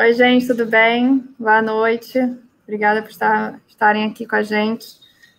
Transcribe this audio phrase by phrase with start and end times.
[0.00, 1.28] Oi, gente, tudo bem?
[1.36, 2.20] Boa noite.
[2.62, 4.86] Obrigada por estar, estarem aqui com a gente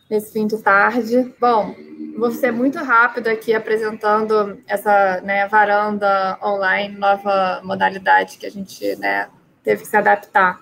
[0.09, 1.33] nesse fim de tarde.
[1.39, 1.73] Bom,
[2.17, 8.97] vou ser muito rápido aqui apresentando essa né, varanda online, nova modalidade que a gente
[8.97, 9.29] né,
[9.63, 10.59] teve que se adaptar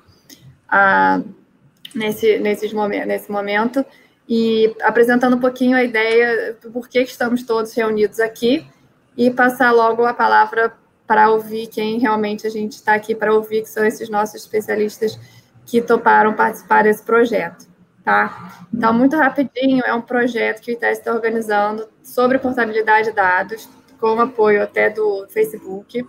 [0.70, 1.20] a,
[1.96, 3.84] nesse, nesses momen nesse momento
[4.30, 8.64] e apresentando um pouquinho a ideia do porquê estamos todos reunidos aqui
[9.18, 10.72] e passar logo a palavra
[11.08, 15.18] para ouvir quem realmente a gente está aqui para ouvir, que são esses nossos especialistas
[15.66, 17.66] que toparam participar desse projeto.
[18.04, 18.66] Tá?
[18.74, 23.70] Então, muito rapidinho, é um projeto que o ITES está organizando sobre portabilidade de dados,
[24.00, 26.06] com apoio até do Facebook.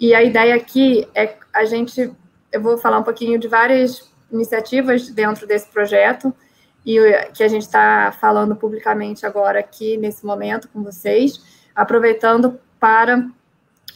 [0.00, 2.10] E a ideia aqui é a gente,
[2.50, 6.34] eu vou falar um pouquinho de várias iniciativas dentro desse projeto,
[6.84, 6.96] e
[7.34, 11.42] que a gente está falando publicamente agora aqui nesse momento com vocês,
[11.74, 13.28] aproveitando para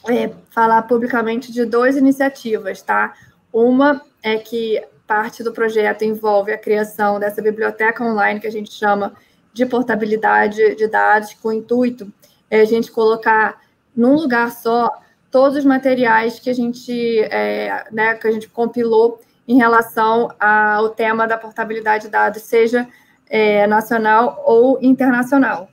[0.08, 3.14] é, falar publicamente de duas iniciativas, tá?
[3.52, 8.72] Uma é que parte do projeto envolve a criação dessa biblioteca online que a gente
[8.72, 9.12] chama
[9.52, 12.10] de portabilidade de dados, com o intuito
[12.52, 13.62] é a gente colocar
[13.96, 14.90] num lugar só
[15.30, 20.90] todos os materiais que a gente, é, né, que a gente compilou em relação ao
[20.90, 22.86] tema da portabilidade de dados, seja
[23.26, 25.71] é, nacional ou internacional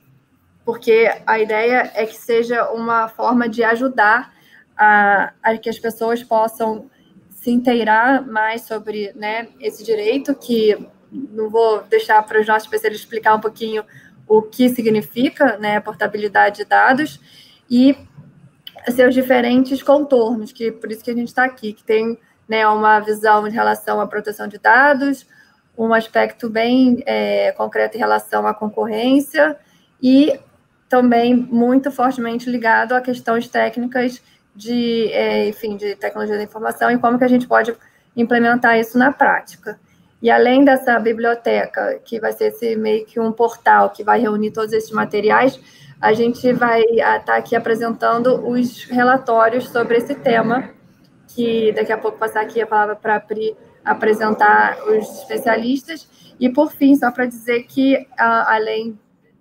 [0.64, 4.32] porque a ideia é que seja uma forma de ajudar
[4.76, 6.90] a, a que as pessoas possam
[7.30, 10.76] se inteirar mais sobre né, esse direito, que
[11.10, 13.84] não vou deixar para os nossos especialistas explicar um pouquinho
[14.28, 17.20] o que significa né, a portabilidade de dados
[17.68, 17.96] e
[18.94, 23.00] seus diferentes contornos, que por isso que a gente está aqui, que tem né, uma
[23.00, 25.26] visão em relação à proteção de dados,
[25.76, 29.58] um aspecto bem é, concreto em relação à concorrência
[30.02, 30.38] e
[30.90, 34.20] também muito fortemente ligado a questões técnicas
[34.54, 37.72] de, é, enfim, de tecnologia da informação e como que a gente pode
[38.16, 39.78] implementar isso na prática.
[40.20, 44.50] E além dessa biblioteca, que vai ser esse meio que um portal que vai reunir
[44.50, 45.58] todos esses materiais,
[46.00, 50.70] a gente vai estar tá aqui apresentando os relatórios sobre esse tema,
[51.28, 56.34] que daqui a pouco passar aqui a palavra para a Pri apresentar os especialistas.
[56.40, 58.98] E, por fim, só para dizer que, além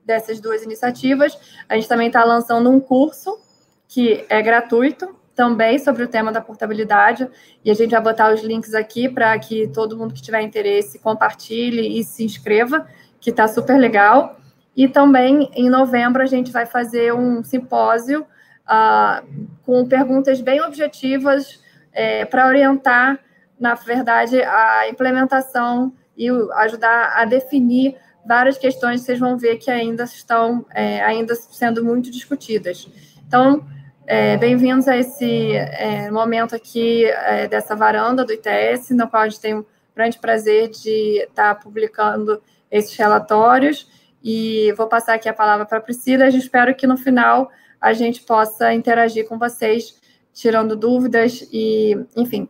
[0.09, 1.37] dessas duas iniciativas.
[1.69, 3.39] A gente também está lançando um curso
[3.87, 7.29] que é gratuito, também sobre o tema da portabilidade,
[7.63, 10.99] e a gente vai botar os links aqui para que todo mundo que tiver interesse
[10.99, 12.87] compartilhe e se inscreva,
[13.21, 14.37] que está super legal.
[14.75, 19.25] E também, em novembro, a gente vai fazer um simpósio uh,
[19.63, 21.59] com perguntas bem objetivas
[21.93, 23.19] é, para orientar,
[23.59, 26.29] na verdade, a implementação e
[26.65, 27.95] ajudar a definir
[28.29, 32.87] várias questões que vocês vão ver que ainda estão é, ainda sendo muito discutidas.
[33.27, 33.65] Então,
[34.05, 39.29] é, bem-vindos a esse é, momento aqui é, dessa varanda do ITS, no qual a
[39.29, 42.39] gente tem um grande prazer de estar publicando
[42.69, 43.89] esses relatórios.
[44.23, 46.25] E vou passar aqui a palavra para a Priscila.
[46.25, 47.49] Eu espero que no final
[47.81, 49.99] a gente possa interagir com vocês,
[50.31, 52.47] tirando dúvidas e, enfim,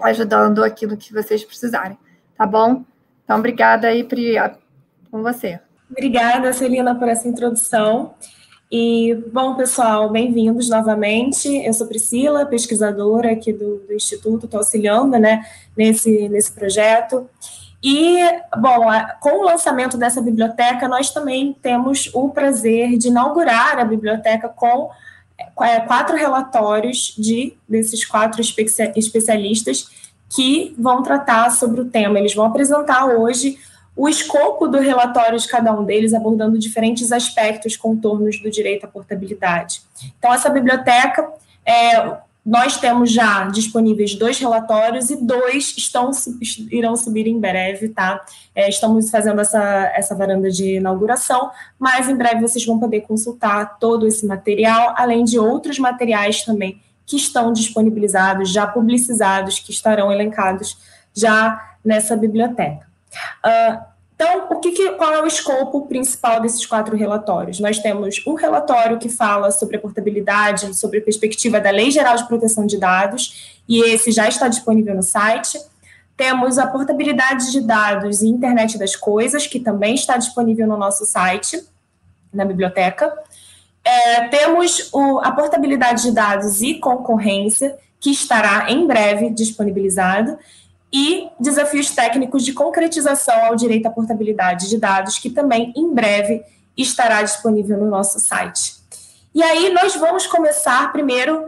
[0.00, 1.98] ajudando aquilo que vocês precisarem.
[2.36, 2.84] Tá bom?
[3.24, 4.38] Então, obrigada aí, Pri,
[5.12, 5.60] com você.
[5.90, 8.14] Obrigada, Celina, por essa introdução.
[8.70, 11.46] E, bom, pessoal, bem-vindos novamente.
[11.48, 15.44] Eu sou Priscila, pesquisadora aqui do, do Instituto, estou auxiliando né,
[15.76, 17.28] nesse, nesse projeto.
[17.82, 18.16] E,
[18.56, 18.86] bom,
[19.20, 24.88] com o lançamento dessa biblioteca, nós também temos o prazer de inaugurar a biblioteca com
[25.60, 29.90] é, quatro relatórios de desses quatro especialistas
[30.30, 32.18] que vão tratar sobre o tema.
[32.18, 33.58] Eles vão apresentar hoje
[33.94, 38.88] o escopo do relatório de cada um deles, abordando diferentes aspectos, contornos do direito à
[38.88, 39.82] portabilidade.
[40.18, 41.30] Então, essa biblioteca,
[41.64, 46.10] é, nós temos já disponíveis dois relatórios e dois estão,
[46.70, 48.20] irão subir em breve, tá?
[48.54, 53.78] É, estamos fazendo essa, essa varanda de inauguração, mas em breve vocês vão poder consultar
[53.78, 60.10] todo esse material, além de outros materiais também que estão disponibilizados, já publicizados, que estarão
[60.10, 60.78] elencados
[61.14, 62.91] já nessa biblioteca.
[63.44, 67.58] Uh, então, o que, que, qual é o escopo principal desses quatro relatórios?
[67.58, 72.14] Nós temos um relatório que fala sobre a portabilidade, sobre a perspectiva da Lei Geral
[72.14, 75.58] de Proteção de Dados, e esse já está disponível no site.
[76.16, 81.04] Temos a portabilidade de dados e internet das coisas, que também está disponível no nosso
[81.04, 81.60] site,
[82.32, 83.12] na biblioteca.
[83.84, 90.38] É, temos o, a portabilidade de dados e concorrência, que estará em breve disponibilizado
[90.92, 96.42] e desafios técnicos de concretização ao direito à portabilidade de dados, que também em breve
[96.76, 98.74] estará disponível no nosso site.
[99.34, 101.46] E aí nós vamos começar primeiro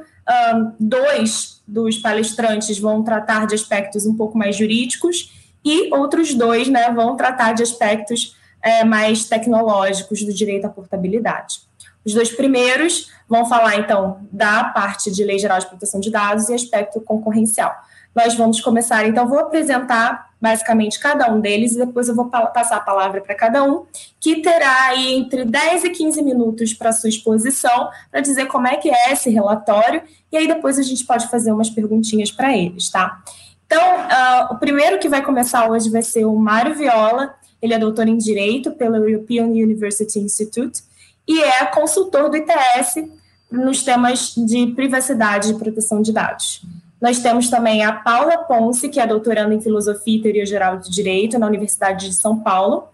[0.56, 5.32] um, dois dos palestrantes vão tratar de aspectos um pouco mais jurídicos
[5.64, 11.60] e outros dois né, vão tratar de aspectos é, mais tecnológicos do direito à portabilidade.
[12.04, 16.48] Os dois primeiros vão falar, então, da parte de Lei Geral de Proteção de Dados
[16.48, 17.74] e aspecto concorrencial.
[18.14, 22.76] Nós vamos começar, então, vou apresentar basicamente cada um deles e depois eu vou passar
[22.76, 23.86] a palavra para cada um,
[24.20, 28.76] que terá aí entre 10 e 15 minutos para sua exposição, para dizer como é
[28.76, 32.90] que é esse relatório, e aí depois a gente pode fazer umas perguntinhas para eles,
[32.90, 33.22] tá?
[33.66, 37.78] Então, uh, o primeiro que vai começar hoje vai ser o Mário Viola, ele é
[37.78, 40.82] doutor em Direito pela European University Institute
[41.26, 43.08] e é consultor do ITS
[43.50, 46.62] nos temas de privacidade e proteção de dados.
[47.04, 50.90] Nós temos também a Paula Ponce, que é doutoranda em Filosofia e Teoria Geral de
[50.90, 52.84] Direito na Universidade de São Paulo,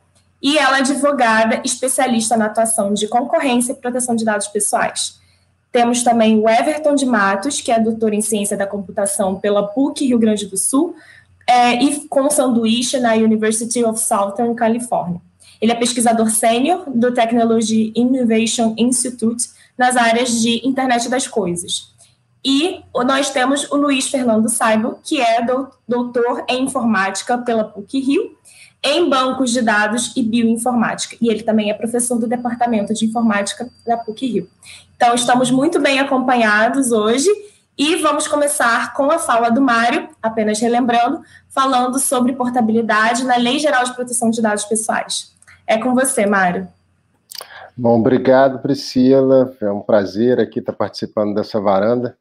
[0.43, 5.21] e ela é advogada especialista na atuação de concorrência e proteção de dados pessoais.
[5.71, 10.05] Temos também o Everton de Matos, que é doutor em Ciência da Computação pela PUC
[10.05, 10.97] Rio Grande do Sul,
[11.47, 15.21] é, e com sanduíche na University of Southern California.
[15.61, 21.91] Ele é pesquisador sênior do Technology Innovation Institute nas áreas de internet das coisas.
[22.45, 25.45] E nós temos o Luiz Fernando Saibo, que é
[25.87, 28.37] doutor em informática pela PUC-Rio,
[28.83, 31.17] em bancos de dados e bioinformática.
[31.21, 34.49] E ele também é professor do Departamento de Informática da PUC-Rio.
[34.97, 37.29] Então, estamos muito bem acompanhados hoje
[37.77, 43.59] e vamos começar com a fala do Mário, apenas relembrando, falando sobre portabilidade na Lei
[43.59, 45.33] Geral de Proteção de Dados Pessoais.
[45.67, 46.69] É com você, Mário.
[47.77, 49.57] Bom, obrigado, Priscila.
[49.61, 52.17] É um prazer aqui estar participando dessa varanda.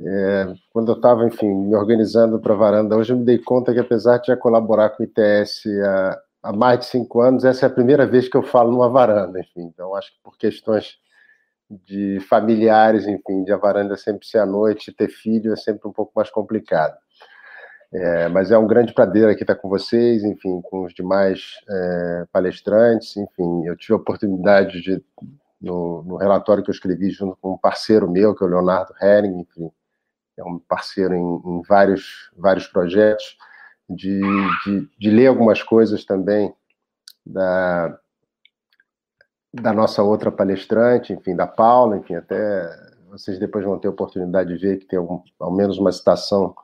[0.00, 3.72] É, quando eu estava, enfim, me organizando para a varanda, hoje eu me dei conta
[3.72, 7.66] que, apesar de já colaborar com o ITS há, há, mais de cinco anos, essa
[7.66, 9.62] é a primeira vez que eu falo numa varanda, enfim.
[9.62, 10.96] Então, acho que por questões
[11.70, 15.92] de familiares, enfim, de a varanda sempre ser à noite, ter filho é sempre um
[15.92, 16.96] pouco mais complicado.
[17.94, 22.24] É, mas é um grande prazer aqui estar com vocês, enfim, com os demais é,
[22.32, 25.04] palestrantes, enfim, eu tive a oportunidade de,
[25.60, 28.94] no, no, relatório que eu escrevi junto com um parceiro meu, que é o Leonardo
[28.98, 29.70] Hering, enfim,
[30.36, 33.36] é um parceiro em, em vários, vários projetos,
[33.88, 34.20] de,
[34.64, 36.54] de, de, ler algumas coisas também
[37.26, 37.98] da,
[39.52, 42.68] da nossa outra palestrante, enfim, da Paula, enfim, até
[43.10, 46.54] vocês depois vão ter oportunidade de ver que tem algum, ao menos uma citação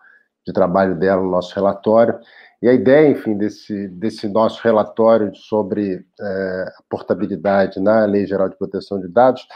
[0.47, 2.19] de trabalho dela no nosso relatório.
[2.63, 8.49] E a ideia, enfim, desse, desse nosso relatório sobre é, a portabilidade na Lei Geral
[8.49, 9.47] de Proteção de Dados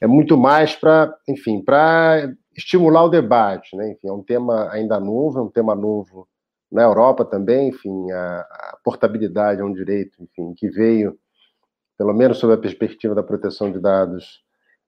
[0.00, 3.92] é muito mais para, enfim, para estimular o debate, né?
[3.92, 6.28] Enfim, é um tema ainda novo, é um tema novo
[6.70, 11.18] na Europa também, enfim, a, a portabilidade é um direito, enfim, que veio,
[11.96, 14.42] pelo menos sob a perspectiva da proteção de dados,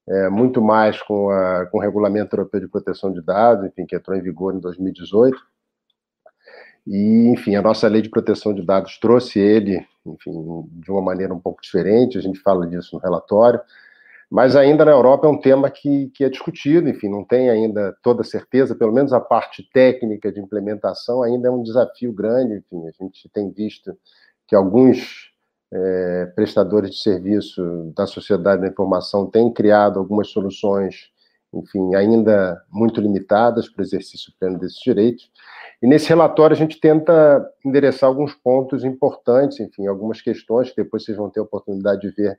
[0.06, 3.96] é, muito mais com, a, com o Regulamento Europeu de Proteção de Dados, enfim, que
[3.96, 5.38] entrou em vigor em 2018.
[6.86, 10.32] E, enfim, a nossa lei de proteção de dados trouxe ele, enfim,
[10.72, 13.60] de uma maneira um pouco diferente, a gente fala disso no relatório,
[14.30, 17.96] mas ainda na Europa é um tema que, que é discutido, enfim, não tem ainda
[18.00, 22.86] toda certeza, pelo menos a parte técnica de implementação ainda é um desafio grande, enfim,
[22.86, 23.96] a gente tem visto
[24.46, 25.30] que alguns
[25.72, 31.10] é, prestadores de serviço da sociedade da informação têm criado algumas soluções,
[31.52, 35.28] enfim, ainda muito limitadas para o exercício pleno desses direitos.
[35.82, 41.04] E nesse relatório a gente tenta endereçar alguns pontos importantes, enfim, algumas questões que depois
[41.04, 42.38] vocês vão ter a oportunidade de ver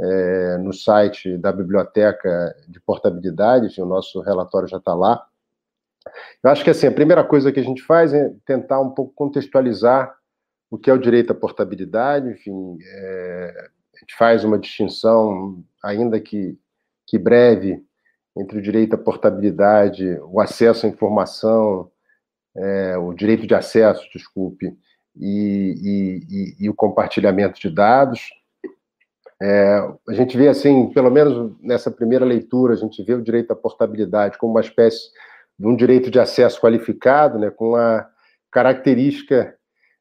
[0.00, 5.24] é, no site da Biblioteca de Portabilidade, o nosso relatório já está lá.
[6.42, 9.12] Eu acho que assim, a primeira coisa que a gente faz é tentar um pouco
[9.14, 10.14] contextualizar
[10.70, 16.20] o que é o direito à portabilidade, enfim, é, a gente faz uma distinção, ainda
[16.20, 16.58] que,
[17.06, 17.82] que breve,
[18.36, 21.90] entre o direito à portabilidade, o acesso à informação,
[22.56, 24.76] é, o direito de acesso, desculpe,
[25.16, 28.30] e, e, e, e o compartilhamento de dados.
[29.40, 29.78] É,
[30.08, 33.56] a gente vê assim, pelo menos nessa primeira leitura, a gente vê o direito à
[33.56, 35.10] portabilidade como uma espécie
[35.58, 38.08] de um direito de acesso qualificado, né, com uma
[38.50, 39.54] característica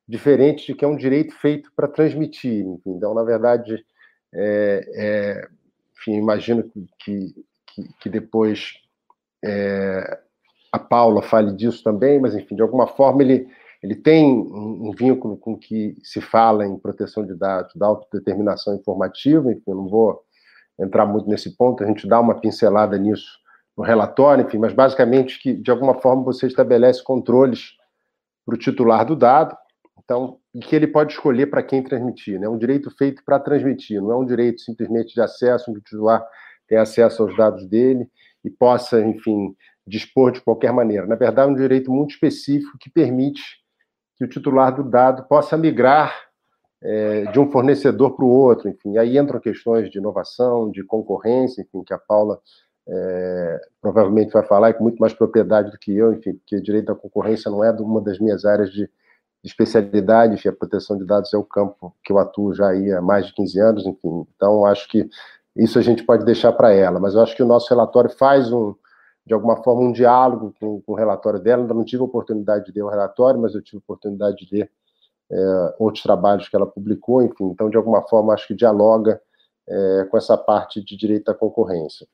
[0.08, 2.66] diferente de que é um direito feito para transmitir.
[2.86, 3.84] Então, na verdade,
[4.34, 5.48] é, é,
[5.98, 6.64] enfim, imagino
[7.00, 7.36] que,
[7.68, 8.74] que, que depois
[9.44, 10.20] é,
[10.72, 13.48] a Paula fale disso também, mas, enfim, de alguma forma ele,
[13.82, 18.76] ele tem um, um vínculo com que se fala em proteção de dados, da autodeterminação
[18.76, 20.22] informativa, enfim, eu não vou
[20.80, 23.40] entrar muito nesse ponto, a gente dá uma pincelada nisso
[23.78, 27.74] no relatório, enfim, mas basicamente que, de alguma forma, você estabelece controles
[28.46, 29.56] para o titular do dado,
[30.04, 32.40] então, e que ele pode escolher para quem transmitir.
[32.40, 32.46] Né?
[32.46, 35.84] É um direito feito para transmitir, não é um direito simplesmente de acesso, onde o
[35.84, 36.26] titular
[36.68, 38.10] tem acesso aos dados dele
[38.44, 39.56] e possa, enfim,
[39.86, 41.06] dispor de qualquer maneira.
[41.06, 43.42] Na verdade, é um direito muito específico que permite
[44.18, 46.14] que o titular do dado possa migrar
[46.82, 48.98] é, de um fornecedor para o outro, enfim.
[48.98, 52.40] Aí entram questões de inovação, de concorrência, enfim, que a Paula
[52.88, 56.96] é, provavelmente vai falar com muito mais propriedade do que eu, enfim, porque direito à
[56.96, 61.34] concorrência não é uma das minhas áreas de, de especialidade, enfim, a proteção de dados
[61.34, 64.26] é o campo que eu atuo já há mais de 15 anos, enfim.
[64.36, 65.10] Então, acho que
[65.56, 68.52] isso a gente pode deixar para ela, mas eu acho que o nosso relatório faz
[68.52, 68.74] um,
[69.28, 71.62] de alguma forma, um diálogo com, com o relatório dela.
[71.62, 74.56] Ainda não tive a oportunidade de ler o relatório, mas eu tive a oportunidade de
[74.56, 74.72] ler
[75.30, 77.50] é, outros trabalhos que ela publicou, enfim.
[77.50, 79.22] Então, de alguma forma, acho que dialoga
[79.68, 82.08] é, com essa parte de direito à concorrência.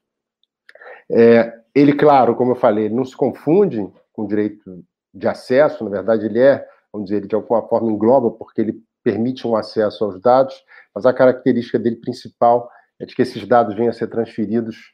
[1.08, 6.26] É, ele, claro, como eu falei, não se confunde com direito de acesso, na verdade,
[6.26, 10.20] ele é, vamos dizer, ele de alguma forma engloba, porque ele permite um acesso aos
[10.20, 10.56] dados,
[10.96, 14.94] mas a característica dele principal é de que esses dados venham a ser transferidos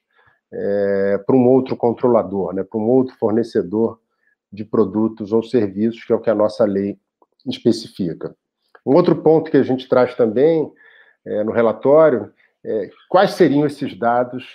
[0.52, 4.00] é, para um outro controlador, né, para um outro fornecedor
[4.52, 6.98] de produtos ou serviços, que é o que a nossa lei
[7.46, 8.36] especifica.
[8.86, 10.72] Um outro ponto que a gente traz também
[11.26, 12.32] é, no relatório
[12.66, 14.46] é quais seriam esses dados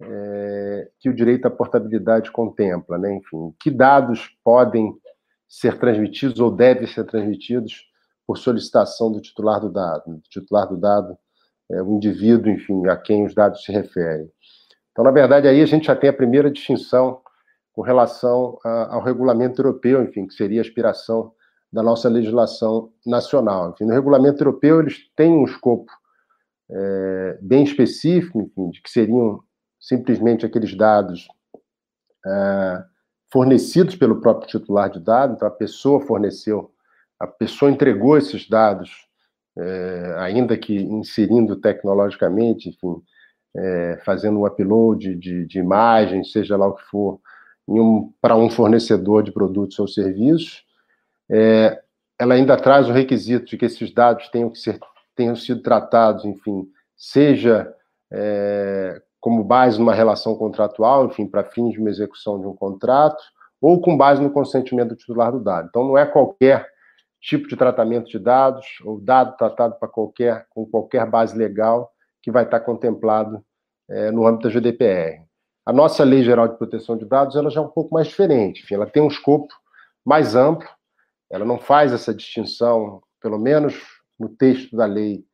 [0.00, 3.14] é, que o direito à portabilidade contempla, né?
[3.14, 4.94] Enfim, que dados podem
[5.48, 7.86] ser transmitidos ou devem ser transmitidos
[8.26, 11.18] por solicitação do titular do dado, do titular do dado,
[11.70, 14.30] é, o indivíduo, enfim, a quem os dados se referem.
[14.92, 17.20] Então, na verdade, aí a gente já tem a primeira distinção
[17.72, 21.32] com relação a, ao regulamento europeu, enfim, que seria a aspiração
[21.72, 23.70] da nossa legislação nacional.
[23.70, 25.90] Enfim, no regulamento europeu, eles têm um escopo
[26.70, 29.42] é, bem específico, enfim, de que seriam
[29.78, 31.26] simplesmente aqueles dados
[32.26, 32.84] é,
[33.32, 36.72] fornecidos pelo próprio titular de dados, então a pessoa forneceu,
[37.18, 38.90] a pessoa entregou esses dados,
[39.56, 43.00] é, ainda que inserindo tecnologicamente, enfim,
[43.56, 47.20] é, fazendo um upload de, de imagens, seja lá o que for,
[47.66, 50.64] um, para um fornecedor de produtos ou serviços,
[51.30, 51.80] é,
[52.18, 54.78] ela ainda traz o requisito de que esses dados tenham, que ser,
[55.14, 57.72] tenham sido tratados, enfim, seja
[58.12, 63.22] é, como base numa relação contratual, enfim, para fins de uma execução de um contrato,
[63.60, 65.68] ou com base no consentimento do titular do dado.
[65.68, 66.66] Então, não é qualquer
[67.20, 71.92] tipo de tratamento de dados, ou dado tratado para qualquer, com qualquer base legal
[72.22, 73.44] que vai estar contemplado
[73.88, 75.24] é, no âmbito da GDPR.
[75.64, 78.62] A nossa Lei Geral de Proteção de Dados ela já é um pouco mais diferente,
[78.62, 79.52] enfim, ela tem um escopo
[80.04, 80.68] mais amplo,
[81.30, 83.74] ela não faz essa distinção, pelo menos
[84.18, 85.24] no texto da lei,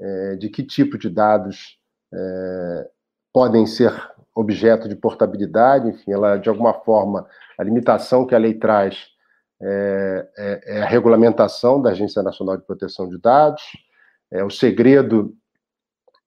[0.00, 1.78] é, de que tipo de dados
[2.12, 2.90] é,
[3.32, 3.92] podem ser
[4.34, 7.26] objeto de portabilidade, enfim, ela, de alguma forma,
[7.58, 9.12] a limitação que a lei traz
[9.60, 10.28] é,
[10.66, 13.62] é, a regulamentação da Agência Nacional de Proteção de Dados,
[14.30, 15.36] é o segredo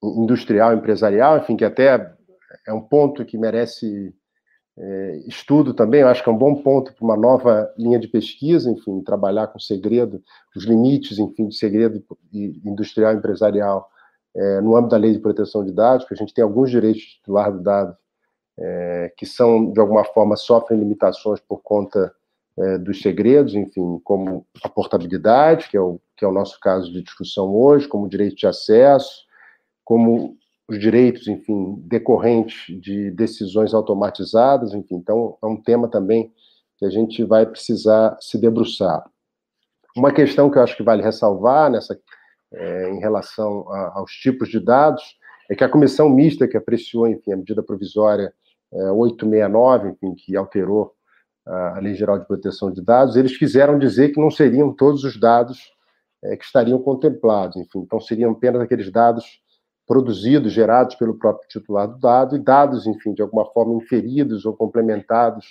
[0.03, 2.13] industrial, empresarial, enfim, que até
[2.67, 4.13] é um ponto que merece
[4.77, 8.07] é, estudo também, eu acho que é um bom ponto para uma nova linha de
[8.07, 10.21] pesquisa, enfim, trabalhar com segredo,
[10.55, 13.89] os limites, enfim, de segredo industrial empresarial
[14.35, 17.01] é, no âmbito da lei de proteção de dados, porque a gente tem alguns direitos
[17.01, 17.95] de titular do dado
[18.57, 22.13] é, que são, de alguma forma, sofrem limitações por conta
[22.57, 26.91] é, dos segredos, enfim, como a portabilidade, que é, o, que é o nosso caso
[26.91, 29.25] de discussão hoje, como o direito de acesso,
[29.85, 30.35] como
[30.67, 36.33] os direitos, enfim, decorrentes de decisões automatizadas, enfim, então é um tema também
[36.77, 39.05] que a gente vai precisar se debruçar.
[39.95, 41.97] Uma questão que eu acho que vale ressalvar nessa
[42.53, 45.03] é, em relação a, aos tipos de dados
[45.49, 48.33] é que a comissão mista que apreciou, enfim, a medida provisória
[48.73, 50.93] é, 869, enfim, que alterou
[51.45, 55.19] a, Lei Geral de Proteção de Dados, eles quiseram dizer que não seriam todos os
[55.19, 55.71] dados
[56.23, 59.39] é, que estariam contemplados, enfim, então seriam apenas aqueles dados
[59.85, 64.55] produzidos, gerados pelo próprio titular do dado, e dados, enfim, de alguma forma inferidos ou
[64.55, 65.45] complementados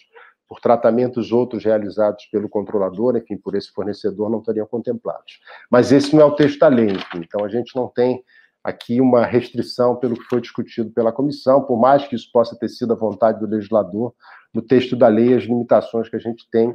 [0.48, 5.40] por tratamentos outros realizados pelo controlador, enfim, por esse fornecedor, não estariam contemplados.
[5.70, 8.22] Mas esse não é o texto da lei, enfim, então a gente não tem
[8.62, 12.68] aqui uma restrição pelo que foi discutido pela comissão, por mais que isso possa ter
[12.68, 14.14] sido a vontade do legislador,
[14.54, 16.74] no texto da lei, as limitações que a gente tem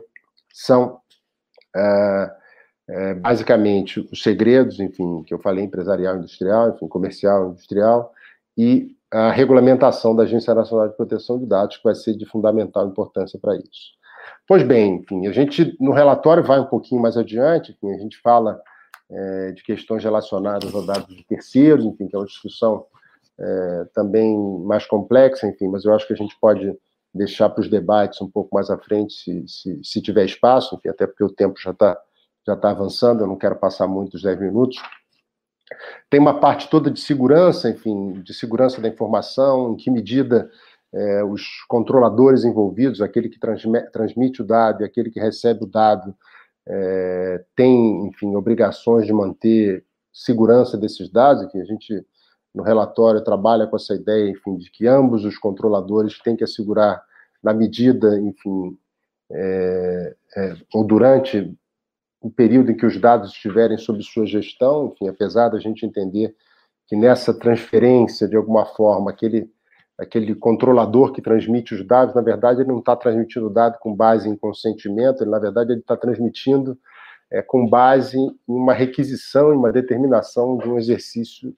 [0.53, 0.99] são
[1.75, 2.31] é,
[2.89, 8.11] é, basicamente os segredos, enfim, que eu falei, empresarial, industrial, enfim, comercial, industrial,
[8.57, 12.87] e a regulamentação da Agência Nacional de Proteção de Dados, que vai ser de fundamental
[12.87, 13.97] importância para isso.
[14.47, 18.17] Pois bem, enfim, a gente no relatório vai um pouquinho mais adiante, enfim, a gente
[18.21, 18.59] fala
[19.09, 22.85] é, de questões relacionadas a dados de terceiros, enfim, que é uma discussão
[23.39, 26.75] é, também mais complexa, enfim, mas eu acho que a gente pode
[27.13, 30.89] deixar para os debates um pouco mais à frente, se, se, se tiver espaço, enfim,
[30.89, 31.97] até porque o tempo já está
[32.49, 34.77] já está avançando, eu não quero passar muito os 10 minutos.
[36.09, 40.49] Tem uma parte toda de segurança, enfim, de segurança da informação, em que medida
[40.91, 43.39] é, os controladores envolvidos, aquele que
[43.91, 46.15] transmite o dado e aquele que recebe o dado,
[46.67, 52.03] é, tem, enfim, obrigações de manter segurança desses dados, que a gente
[52.53, 57.03] no relatório trabalha com essa ideia, enfim, de que ambos os controladores têm que assegurar
[57.43, 58.75] na medida, enfim,
[59.31, 61.55] é, é, ou durante
[62.21, 66.35] o período em que os dados estiverem sob sua gestão, enfim, apesar da gente entender
[66.87, 69.49] que nessa transferência, de alguma forma, aquele,
[69.97, 73.95] aquele controlador que transmite os dados, na verdade, ele não está transmitindo o dado com
[73.95, 76.77] base em consentimento, ele, na verdade, ele está transmitindo
[77.31, 81.55] é, com base em uma requisição, em uma determinação de um exercício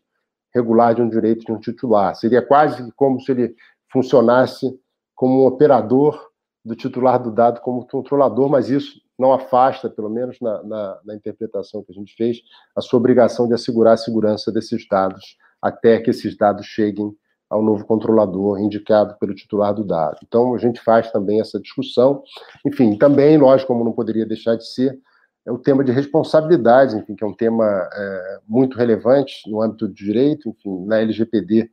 [0.53, 2.13] regular de um direito de um titular.
[2.15, 3.55] Seria quase como se ele
[3.91, 4.77] funcionasse
[5.15, 6.29] como um operador
[6.63, 11.15] do titular do dado como controlador, mas isso não afasta, pelo menos na, na, na,
[11.15, 12.41] interpretação que a gente fez,
[12.75, 17.15] a sua obrigação de assegurar a segurança desses dados até que esses dados cheguem
[17.49, 20.17] ao novo controlador indicado pelo titular do dado.
[20.23, 22.23] Então, a gente faz também essa discussão.
[22.65, 24.97] Enfim, também, lógico, como não poderia deixar de ser,
[25.45, 29.87] é o tema de responsabilidades, enfim, que é um tema é, muito relevante no âmbito
[29.87, 31.69] do direito, enfim, na LGPD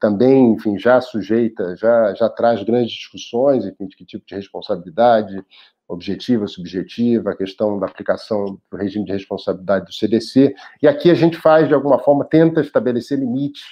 [0.00, 5.44] também, enfim, já sujeita, já, já traz grandes discussões, enfim, de que tipo de responsabilidade,
[5.88, 11.14] objetiva, subjetiva, a questão da aplicação do regime de responsabilidade do CDC, e aqui a
[11.14, 13.62] gente faz, de alguma forma, tenta estabelecer limites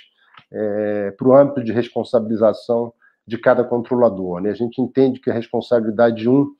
[0.53, 2.93] é, para o âmbito de responsabilização
[3.27, 4.41] de cada controlador.
[4.41, 4.51] Né?
[4.51, 6.55] A gente entende que a responsabilidade de um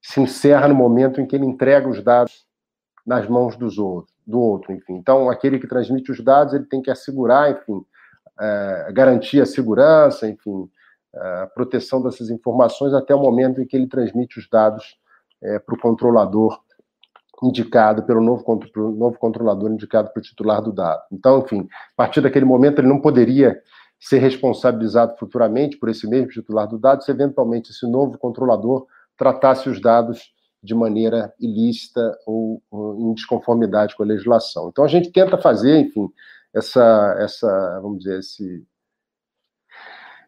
[0.00, 2.46] se encerra no momento em que ele entrega os dados
[3.06, 4.94] nas mãos dos outros, do outro, enfim.
[4.94, 7.84] Então, aquele que transmite os dados, ele tem que assegurar, enfim,
[8.40, 10.70] é, garantir a segurança, enfim,
[11.14, 14.98] a proteção dessas informações até o momento em que ele transmite os dados
[15.42, 16.60] é, para o controlador
[17.42, 21.02] indicado pelo novo, pelo novo controlador indicado pelo titular do dado.
[21.12, 23.60] Então, enfim, a partir daquele momento ele não poderia
[23.98, 28.86] ser responsabilizado futuramente por esse mesmo titular do dado se eventualmente esse novo controlador
[29.16, 34.68] tratasse os dados de maneira ilícita ou, ou em desconformidade com a legislação.
[34.68, 36.08] Então a gente tenta fazer, enfim,
[36.54, 38.64] essa, essa vamos dizer, esse,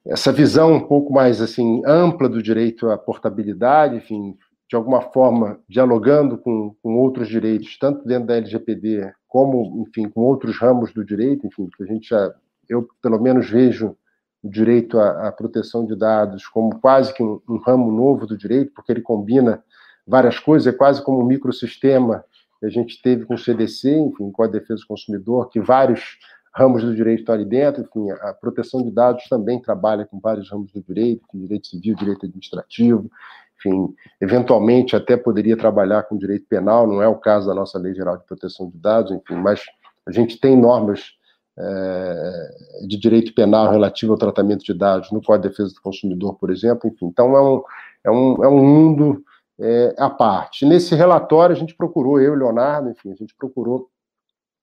[0.06, 4.36] essa visão um pouco mais assim ampla do direito à portabilidade, enfim,
[4.68, 10.22] de alguma forma dialogando com, com outros direitos, tanto dentro da LGPD como, enfim, com
[10.22, 12.32] outros ramos do direito, enfim, que a gente já,
[12.68, 13.96] eu pelo menos vejo
[14.42, 18.36] o direito à, à proteção de dados como quase que um, um, ramo novo do
[18.36, 19.62] direito, porque ele combina
[20.06, 22.24] várias coisas, é quase como um microsistema
[22.58, 26.18] que a gente teve com o CDC, enfim, com a defesa do consumidor, que vários
[26.52, 30.50] ramos do direito estão ali dentro, enfim, a proteção de dados também trabalha com vários
[30.50, 33.10] ramos do direito, com direito civil, direito administrativo,
[33.56, 37.94] enfim, eventualmente até poderia trabalhar com direito penal, não é o caso da nossa Lei
[37.94, 39.62] Geral de Proteção de Dados, enfim, mas
[40.06, 41.12] a gente tem normas
[41.58, 46.34] é, de direito penal relativo ao tratamento de dados no Código de Defesa do Consumidor,
[46.36, 47.62] por exemplo, enfim, então é um,
[48.04, 49.22] é um, é um mundo
[49.60, 50.64] é, à parte.
[50.64, 53.88] Nesse relatório, a gente procurou, eu e Leonardo, enfim, a gente procurou,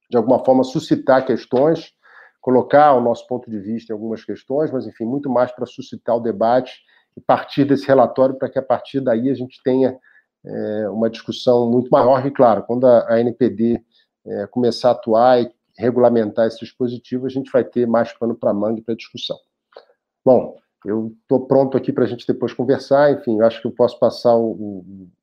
[0.10, 1.92] de alguma forma, suscitar questões,
[2.42, 6.16] colocar o nosso ponto de vista em algumas questões, mas, enfim, muito mais para suscitar
[6.16, 6.80] o debate
[7.16, 9.98] e partir desse relatório para que, a partir daí, a gente tenha
[10.46, 12.26] é, uma discussão muito maior.
[12.26, 13.84] E, claro, quando a, a NPD
[14.26, 18.54] é, começar a atuar e regulamentar esse dispositivo, a gente vai ter mais pano para
[18.54, 19.38] manga para discussão.
[20.24, 24.00] Bom, eu estou pronto aqui para a gente depois conversar, enfim, acho que eu posso
[24.00, 24.52] passar o,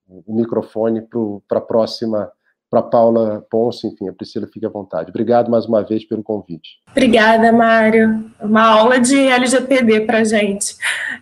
[0.08, 1.06] o, o microfone
[1.48, 2.30] para a próxima,
[2.74, 5.10] para Paula Ponce, enfim, a Priscila fique à vontade.
[5.10, 6.80] Obrigado mais uma vez pelo convite.
[6.90, 8.24] Obrigada, Mário.
[8.40, 10.76] Uma aula de LGPD para gente.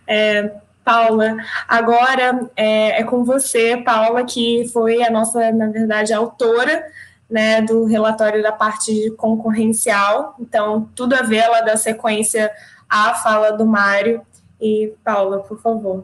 [0.07, 0.51] É,
[0.83, 1.37] Paula,
[1.67, 6.83] agora é, é, com você, Paula, que foi a nossa, na verdade, autora
[7.29, 10.35] né, do relatório da parte concorrencial.
[10.39, 12.51] Então, tudo a ver, ela dá sequência
[12.89, 14.21] à fala do Mário.
[14.59, 16.03] E, Paula, por favor.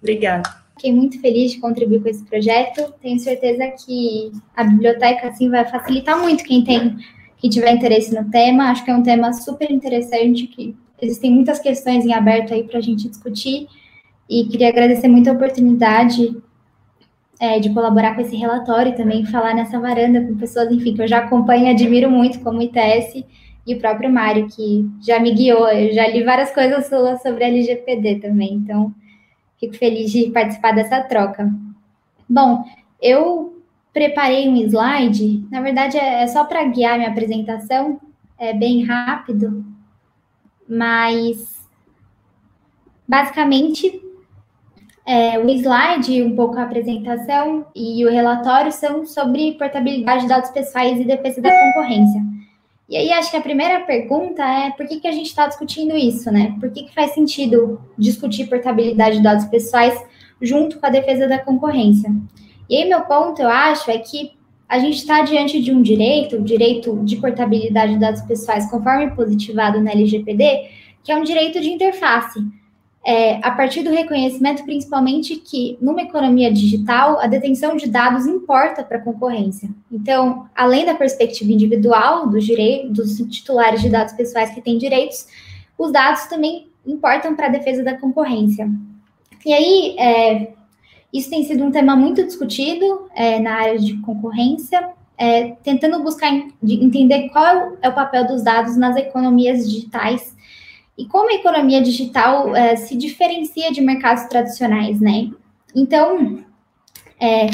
[0.00, 0.48] Obrigada.
[0.78, 2.94] Fiquei muito feliz de contribuir com esse projeto.
[3.02, 6.96] Tenho certeza que a biblioteca assim vai facilitar muito quem tem
[7.36, 8.70] que tiver interesse no tema.
[8.70, 12.78] Acho que é um tema super interessante que existem muitas questões em aberto aí para
[12.78, 13.66] a gente discutir.
[14.30, 16.36] E queria agradecer muito a oportunidade
[17.40, 21.02] é, de colaborar com esse relatório e também falar nessa varanda com pessoas, enfim, que
[21.02, 23.24] eu já acompanho e admiro muito, como o ITS
[23.66, 25.68] e o próprio Mário, que já me guiou.
[25.70, 28.94] Eu já li várias coisas sobre LGPD também, então
[29.58, 31.52] fico feliz de participar dessa troca.
[32.28, 32.64] Bom,
[33.00, 38.00] eu preparei um slide, na verdade é, é só para guiar minha apresentação,
[38.38, 39.64] é bem rápido,
[40.68, 41.58] mas
[43.06, 44.00] basicamente
[45.06, 50.50] é, o slide, um pouco a apresentação e o relatório são sobre portabilidade de dados
[50.50, 52.20] pessoais e defesa da concorrência.
[52.88, 55.94] E aí, acho que a primeira pergunta é por que, que a gente está discutindo
[55.94, 56.56] isso, né?
[56.58, 59.94] Por que, que faz sentido discutir portabilidade de dados pessoais
[60.40, 62.10] junto com a defesa da concorrência?
[62.68, 64.32] E aí, meu ponto, eu acho, é que
[64.66, 69.10] a gente está diante de um direito, o direito de portabilidade de dados pessoais, conforme
[69.10, 70.70] positivado na LGPD,
[71.04, 72.40] que é um direito de interface.
[73.06, 78.82] É, a partir do reconhecimento, principalmente, que numa economia digital, a detenção de dados importa
[78.82, 79.70] para a concorrência.
[79.90, 85.26] Então, além da perspectiva individual dos, direitos, dos titulares de dados pessoais que têm direitos,
[85.78, 88.68] os dados também importam para a defesa da concorrência.
[89.46, 90.52] E aí, é,
[91.12, 96.30] isso tem sido um tema muito discutido é, na área de concorrência, é, tentando buscar
[96.62, 100.36] entender qual é é o, papel dos dados nas economias digitais
[100.98, 105.30] e como a economia digital é, se diferencia de mercados tradicionais, né?
[105.72, 106.40] Então,
[107.20, 107.46] é,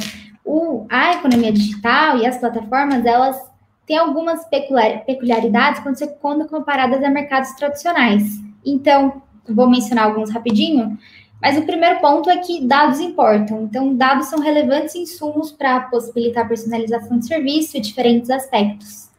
[0.42, 3.38] o, a economia digital e as plataformas, elas
[3.87, 8.40] têm algumas peculiaridades quando, quando comparadas a mercados tradicionais.
[8.64, 10.98] Então, vou mencionar alguns rapidinho.
[11.38, 13.64] Mas o primeiro ponto é que dados importam.
[13.64, 19.11] Então, dados são relevantes insumos para possibilitar a personalização de serviço e diferentes aspectos.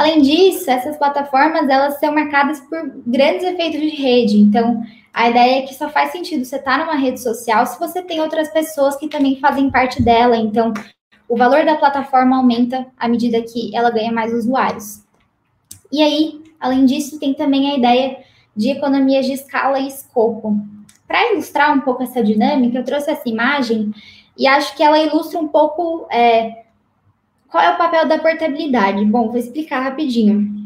[0.00, 4.38] Além disso, essas plataformas elas são marcadas por grandes efeitos de rede.
[4.38, 4.82] Então,
[5.12, 8.18] a ideia é que só faz sentido você estar numa rede social se você tem
[8.18, 10.38] outras pessoas que também fazem parte dela.
[10.38, 10.72] Então,
[11.28, 15.02] o valor da plataforma aumenta à medida que ela ganha mais usuários.
[15.92, 18.20] E aí, além disso, tem também a ideia
[18.56, 20.56] de economias de escala e escopo.
[21.06, 23.92] Para ilustrar um pouco essa dinâmica, eu trouxe essa imagem
[24.34, 26.60] e acho que ela ilustra um pouco é,
[27.50, 29.04] qual é o papel da portabilidade.
[29.04, 30.60] Bom, vou explicar rapidinho.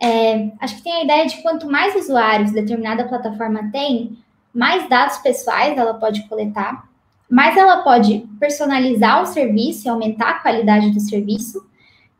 [0.00, 4.18] É, acho que tem a ideia de quanto mais usuários determinada plataforma tem,
[4.54, 6.86] mais dados pessoais ela pode coletar,
[7.30, 11.64] mais ela pode personalizar o serviço e aumentar a qualidade do serviço.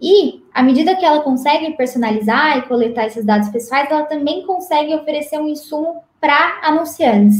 [0.00, 4.94] E, à medida que ela consegue personalizar e coletar esses dados pessoais, ela também consegue
[4.94, 7.36] oferecer um insumo para anunciantes.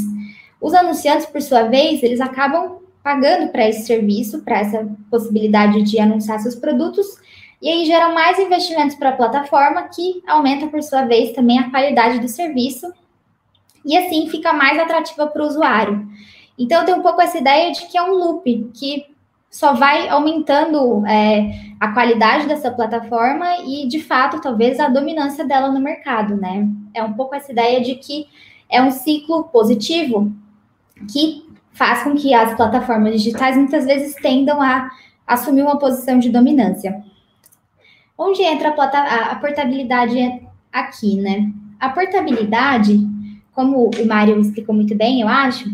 [0.61, 5.97] Os anunciantes, por sua vez, eles acabam pagando para esse serviço, para essa possibilidade de
[6.01, 7.07] anunciar seus produtos,
[7.63, 11.71] e aí geram mais investimentos para a plataforma, que aumenta, por sua vez, também a
[11.71, 12.93] qualidade do serviço,
[13.85, 16.05] e assim fica mais atrativa para o usuário.
[16.59, 19.07] Então, tem um pouco essa ideia de que é um loop, que
[19.49, 25.71] só vai aumentando é, a qualidade dessa plataforma e, de fato, talvez a dominância dela
[25.71, 26.69] no mercado, né?
[26.93, 28.27] É um pouco essa ideia de que
[28.69, 30.33] é um ciclo positivo
[31.13, 31.46] que
[31.77, 34.91] faz com que as plataformas digitais muitas vezes tendam a
[35.27, 37.05] assumir uma posição de dominância.
[38.17, 40.19] Onde entra a, a portabilidade
[40.73, 41.53] aqui, né?
[41.79, 42.99] A portabilidade,
[43.53, 45.69] como o Mário explicou muito bem, eu acho,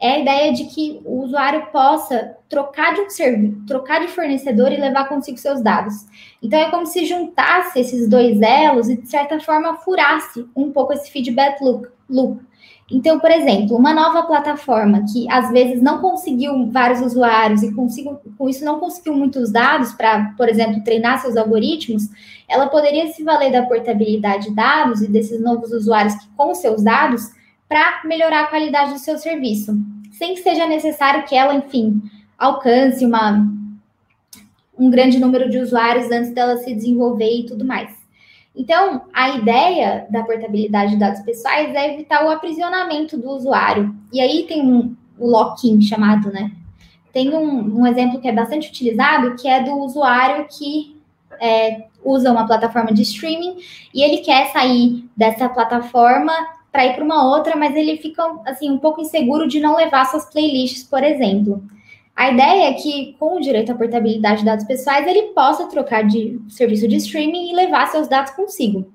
[0.00, 4.72] é a ideia de que o usuário possa trocar de um serviço, trocar de fornecedor
[4.72, 6.06] e levar consigo seus dados.
[6.42, 10.94] Então é como se juntasse esses dois elos e de certa forma furasse um pouco
[10.94, 11.86] esse feedback loop.
[12.08, 12.42] loop.
[12.90, 18.20] Então, por exemplo, uma nova plataforma que às vezes não conseguiu vários usuários e consigo,
[18.36, 22.08] com isso não conseguiu muitos dados para, por exemplo, treinar seus algoritmos,
[22.48, 26.82] ela poderia se valer da portabilidade de dados e desses novos usuários que, com seus
[26.82, 27.30] dados
[27.66, 29.74] para melhorar a qualidade do seu serviço,
[30.10, 32.02] sem que seja necessário que ela, enfim,
[32.36, 33.48] alcance uma,
[34.78, 38.01] um grande número de usuários antes dela se desenvolver e tudo mais.
[38.54, 43.94] Então, a ideia da portabilidade de dados pessoais é evitar o aprisionamento do usuário.
[44.12, 46.52] E aí tem um, o lock-in chamado, né?
[47.12, 50.96] Tem um, um, exemplo que é bastante utilizado, que é do usuário que
[51.40, 53.56] é, usa uma plataforma de streaming
[53.94, 56.32] e ele quer sair dessa plataforma
[56.70, 60.06] para ir para uma outra, mas ele fica assim um pouco inseguro de não levar
[60.06, 61.62] suas playlists, por exemplo.
[62.14, 66.06] A ideia é que, com o direito à portabilidade de dados pessoais, ele possa trocar
[66.06, 68.92] de serviço de streaming e levar seus dados consigo.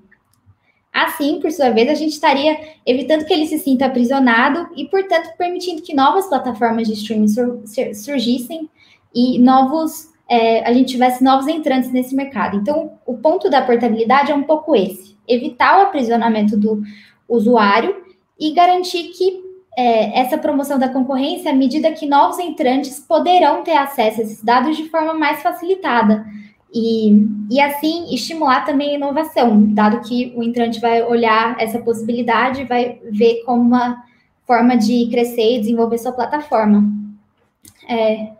[0.92, 5.36] Assim, por sua vez, a gente estaria evitando que ele se sinta aprisionado e, portanto,
[5.36, 7.62] permitindo que novas plataformas de streaming sur
[7.94, 8.68] surgissem
[9.14, 12.56] e novos é, a gente tivesse novos entrantes nesse mercado.
[12.56, 16.82] Então, o ponto da portabilidade é um pouco esse: evitar o aprisionamento do
[17.28, 17.96] usuário
[18.38, 19.47] e garantir que
[19.78, 24.42] é, essa promoção da concorrência à medida que novos entrantes poderão ter acesso a esses
[24.42, 26.26] dados de forma mais facilitada.
[26.74, 32.64] E, e assim estimular também a inovação, dado que o entrante vai olhar essa possibilidade,
[32.64, 34.02] vai ver como uma
[34.44, 36.82] forma de crescer e desenvolver sua plataforma.
[37.88, 38.32] É,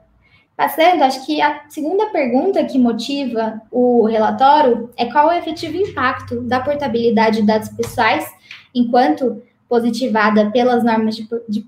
[0.56, 6.40] passando, acho que a segunda pergunta que motiva o relatório é qual o efetivo impacto
[6.40, 8.28] da portabilidade de dados pessoais
[8.74, 11.64] enquanto positivada pelas normas de, de,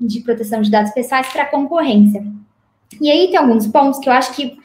[0.00, 2.24] de proteção de dados pessoais para a concorrência.
[3.00, 4.56] E aí tem alguns pontos que eu acho que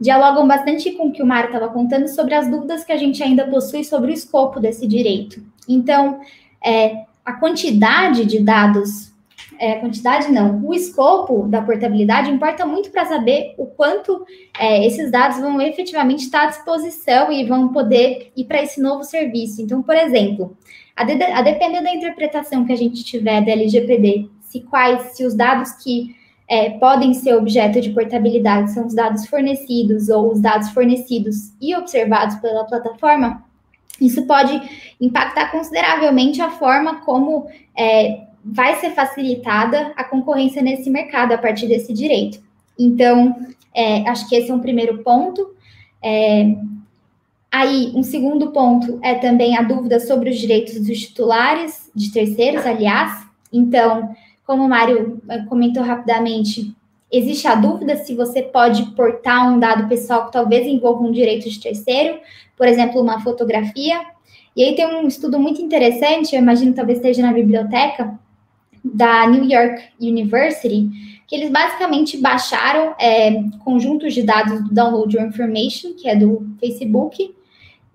[0.00, 3.22] dialogam bastante com o que o Mário estava contando sobre as dúvidas que a gente
[3.22, 5.42] ainda possui sobre o escopo desse direito.
[5.68, 6.20] Então,
[6.64, 9.12] é, a quantidade de dados,
[9.58, 14.24] é, quantidade não, o escopo da portabilidade importa muito para saber o quanto
[14.58, 19.02] é, esses dados vão efetivamente estar à disposição e vão poder ir para esse novo
[19.02, 19.62] serviço.
[19.62, 20.56] Então, por exemplo,
[20.96, 25.24] a, de, a depender da interpretação que a gente tiver da LGPD, se quais, se
[25.24, 26.16] os dados que
[26.48, 31.74] é, podem ser objeto de portabilidade são os dados fornecidos ou os dados fornecidos e
[31.74, 33.44] observados pela plataforma,
[34.00, 34.60] isso pode
[35.00, 41.66] impactar consideravelmente a forma como é, vai ser facilitada a concorrência nesse mercado a partir
[41.66, 42.38] desse direito.
[42.78, 43.34] Então,
[43.74, 45.54] é, acho que esse é um primeiro ponto.
[46.02, 46.54] É,
[47.50, 52.64] aí, um segundo ponto é também a dúvida sobre os direitos dos titulares, de terceiros,
[52.66, 53.26] aliás.
[53.52, 56.74] Então, como o Mário eh, comentou rapidamente,
[57.10, 61.48] existe a dúvida se você pode portar um dado pessoal que talvez envolva um direito
[61.48, 62.18] de terceiro,
[62.56, 64.00] por exemplo, uma fotografia.
[64.54, 68.18] E aí tem um estudo muito interessante, eu imagino que talvez esteja na biblioteca,
[68.84, 70.88] da New York University,
[71.26, 76.46] que eles basicamente baixaram é, conjuntos de dados do Download Your Information, que é do
[76.60, 77.34] Facebook,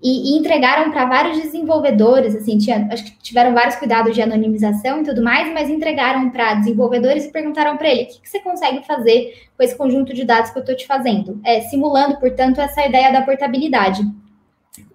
[0.03, 5.01] e, e entregaram para vários desenvolvedores, assim, tinha, acho que tiveram vários cuidados de anonimização
[5.01, 8.39] e tudo mais, mas entregaram para desenvolvedores e perguntaram para ele, o que, que, você
[8.39, 11.39] consegue fazer com esse conjunto de dados que eu estou te fazendo?
[11.43, 14.01] É, simulando, portanto, essa ideia da portabilidade.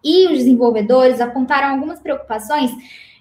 [0.03, 2.73] E os desenvolvedores apontaram algumas preocupações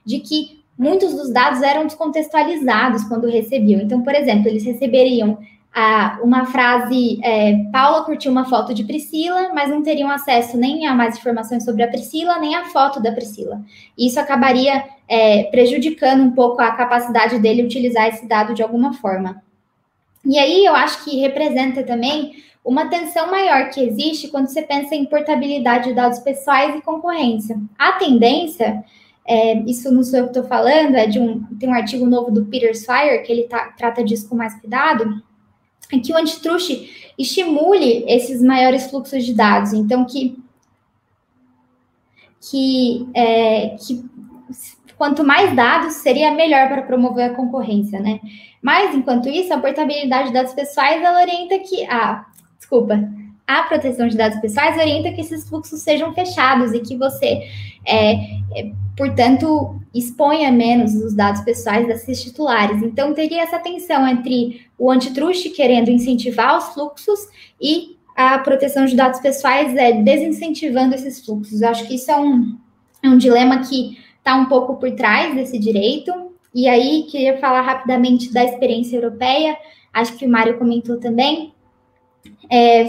[0.04, 3.82] de que muitos dos dados eram descontextualizados quando recebiam.
[3.82, 5.38] Então, por exemplo, eles receberiam
[5.74, 10.88] a, uma frase: é, Paula curtiu uma foto de Priscila, mas não teriam acesso nem
[10.88, 13.62] a mais informações sobre a Priscila, nem a foto da Priscila.
[13.98, 19.44] Isso acabaria é, prejudicando um pouco a capacidade dele utilizar esse dado de alguma forma.
[20.24, 24.96] E aí eu acho que representa também uma tensão maior que existe quando você pensa
[24.96, 27.60] em portabilidade de dados pessoais e concorrência.
[27.78, 28.84] A tendência
[29.28, 32.30] é, isso não sou eu que estou falando, é de um tem um artigo novo
[32.30, 35.22] do Peter Swire que ele tá, trata disso com mais cuidado,
[35.92, 39.74] em que o antitruste estimule esses maiores fluxos de dados.
[39.74, 40.38] Então, que,
[42.42, 44.04] que, é, que
[44.98, 48.20] quanto mais dados, seria melhor para promover a concorrência, né?
[48.62, 51.86] Mas, enquanto isso, a portabilidade de dados pessoais, ela orienta que...
[51.86, 52.26] Ah,
[52.58, 53.00] desculpa.
[53.48, 57.44] A proteção de dados pessoais orienta que esses fluxos sejam fechados e que você
[57.86, 58.14] é,
[58.56, 62.82] é portanto, exponha menos os dados pessoais desses titulares.
[62.82, 67.20] Então, teria essa tensão entre o antitruste querendo incentivar os fluxos
[67.62, 71.62] e a proteção de dados pessoais é, desincentivando esses fluxos.
[71.62, 72.58] Eu acho que isso é um,
[73.04, 76.12] é um dilema que está um pouco por trás desse direito.
[76.54, 79.58] E aí, queria falar rapidamente da experiência europeia,
[79.94, 81.54] acho que o Mário comentou também.
[82.50, 82.86] É,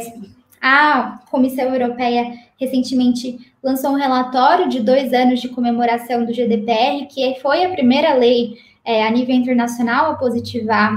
[0.60, 7.38] a Comissão Europeia recentemente lançou um relatório de dois anos de comemoração do GDPR, que
[7.40, 10.92] foi a primeira lei é, a nível internacional a positivar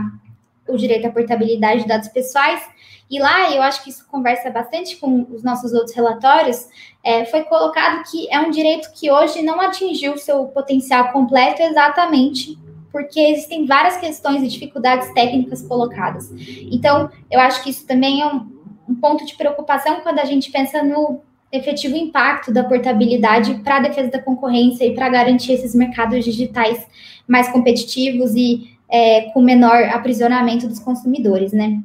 [0.67, 2.62] o direito à portabilidade de dados pessoais.
[3.10, 6.67] E lá, eu acho que isso conversa bastante com os nossos outros relatórios,
[7.04, 12.58] é, foi colocado que é um direito que hoje não atingiu seu potencial completo exatamente
[12.91, 16.32] porque existem várias questões e dificuldades técnicas colocadas.
[16.72, 18.50] Então, eu acho que isso também é um,
[18.89, 21.21] um ponto de preocupação quando a gente pensa no
[21.52, 26.86] efetivo impacto da portabilidade para a defesa da concorrência e para garantir esses mercados digitais
[27.28, 31.80] mais competitivos e é, com menor aprisionamento dos consumidores, né?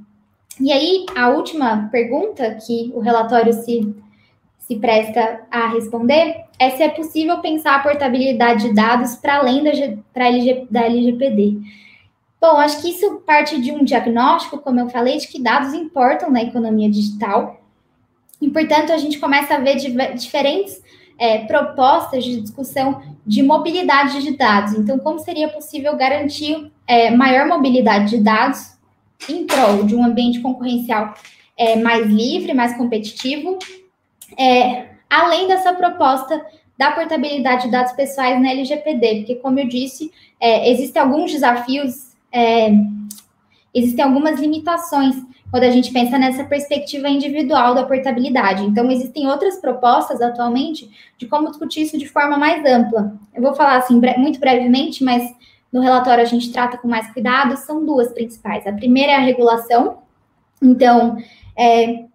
[0.60, 3.94] E aí, a última pergunta que o relatório se,
[4.58, 9.64] se presta a responder é se é possível pensar a portabilidade de dados para além
[9.64, 9.70] da,
[10.70, 11.58] da LGPD.
[12.44, 16.30] Bom, acho que isso parte de um diagnóstico, como eu falei, de que dados importam
[16.30, 17.59] na economia digital
[18.38, 19.76] e, portanto, a gente começa a ver
[20.14, 20.83] diferentes
[21.18, 24.74] é, propostas de discussão de mobilidade de dados.
[24.74, 28.76] Então, como seria possível garantir é, maior mobilidade de dados
[29.26, 31.14] em prol de um ambiente concorrencial
[31.57, 33.59] é, mais livre, mais competitivo,
[34.37, 36.44] é, além dessa proposta
[36.76, 42.12] da portabilidade de dados pessoais na LGPD, porque, como eu disse, é, existem alguns desafios,
[42.35, 42.73] é,
[43.73, 45.14] existem algumas limitações
[45.51, 48.64] quando a gente pensa nessa perspectiva individual da portabilidade.
[48.64, 53.14] Então, existem outras propostas atualmente de como discutir isso de forma mais ampla.
[53.33, 55.33] Eu vou falar assim muito brevemente, mas
[55.73, 57.57] no relatório a gente trata com mais cuidado.
[57.57, 58.66] São duas principais.
[58.66, 59.99] A primeira é a regulação.
[60.61, 61.18] Então,
[61.57, 62.07] é,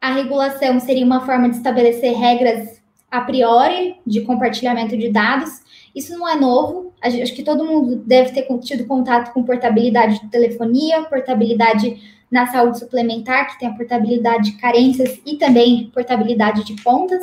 [0.00, 5.50] a regulação seria uma forma de estabelecer regras a priori de compartilhamento de dados.
[5.94, 6.85] Isso não é novo.
[7.06, 12.78] Acho que todo mundo deve ter tido contato com portabilidade de telefonia, portabilidade na saúde
[12.78, 17.22] suplementar, que tem a portabilidade de carências e também portabilidade de pontas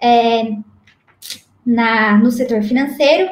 [0.00, 0.52] é,
[1.64, 3.28] na, no setor financeiro.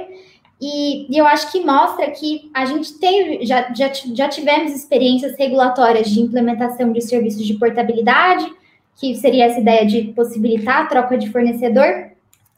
[0.61, 5.37] E, e, eu acho que mostra que a gente teve, já, já, já tivemos experiências
[5.37, 8.51] regulatórias de implementação de serviços de portabilidade,
[8.97, 12.11] que seria essa ideia de possibilitar a troca de fornecedor,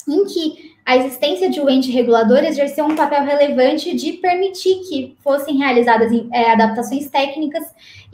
[0.08, 5.16] em que a existência de um ente regulador exerceu um papel relevante de permitir que
[5.18, 7.64] fossem realizadas é, adaptações técnicas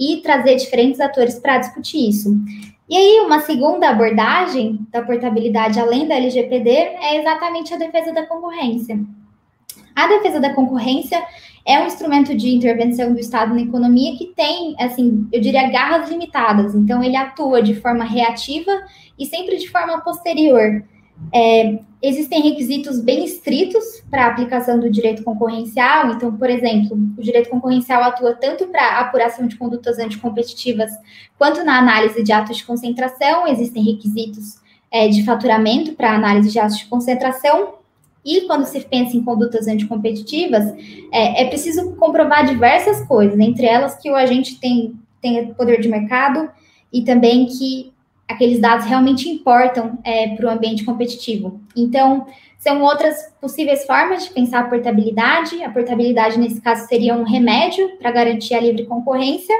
[0.01, 2.35] e trazer diferentes atores para discutir isso.
[2.89, 8.25] E aí, uma segunda abordagem da portabilidade além da LGPD é exatamente a defesa da
[8.25, 8.99] concorrência.
[9.95, 11.23] A defesa da concorrência
[11.67, 16.11] é um instrumento de intervenção do Estado na economia que tem, assim, eu diria, garras
[16.11, 16.75] limitadas.
[16.75, 18.73] Então, ele atua de forma reativa
[19.19, 20.83] e sempre de forma posterior.
[21.33, 26.11] É, existem requisitos bem estritos para a aplicação do direito concorrencial.
[26.11, 30.91] Então, por exemplo, o direito concorrencial atua tanto para apuração de condutas anticompetitivas
[31.39, 33.47] quanto na análise de atos de concentração.
[33.47, 37.75] Existem requisitos é, de faturamento para análise de atos de concentração.
[38.25, 40.65] E quando se pensa em condutas anticompetitivas,
[41.13, 45.89] é, é preciso comprovar diversas coisas, entre elas que o agente tem, tem poder de
[45.89, 46.49] mercado
[46.93, 47.92] e também que
[48.33, 51.61] aqueles dados realmente importam é, para o ambiente competitivo.
[51.77, 52.27] Então,
[52.59, 55.63] são outras possíveis formas de pensar a portabilidade.
[55.65, 59.55] A portabilidade, nesse caso, seria um remédio para garantir a livre concorrência,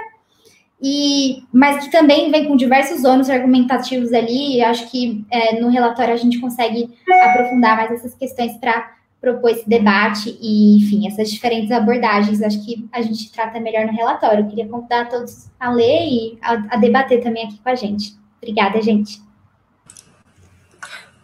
[0.81, 4.57] e, mas que também vem com diversos ônus argumentativos ali.
[4.57, 6.91] E acho que é, no relatório a gente consegue
[7.25, 12.43] aprofundar mais essas questões para propor esse debate e, enfim, essas diferentes abordagens.
[12.43, 14.45] Acho que a gente trata melhor no relatório.
[14.45, 18.22] Eu queria convidar todos a ler e a, a debater também aqui com a gente.
[18.43, 19.23] Obrigada, gente.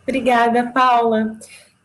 [0.02, 1.36] Obrigada, Paula.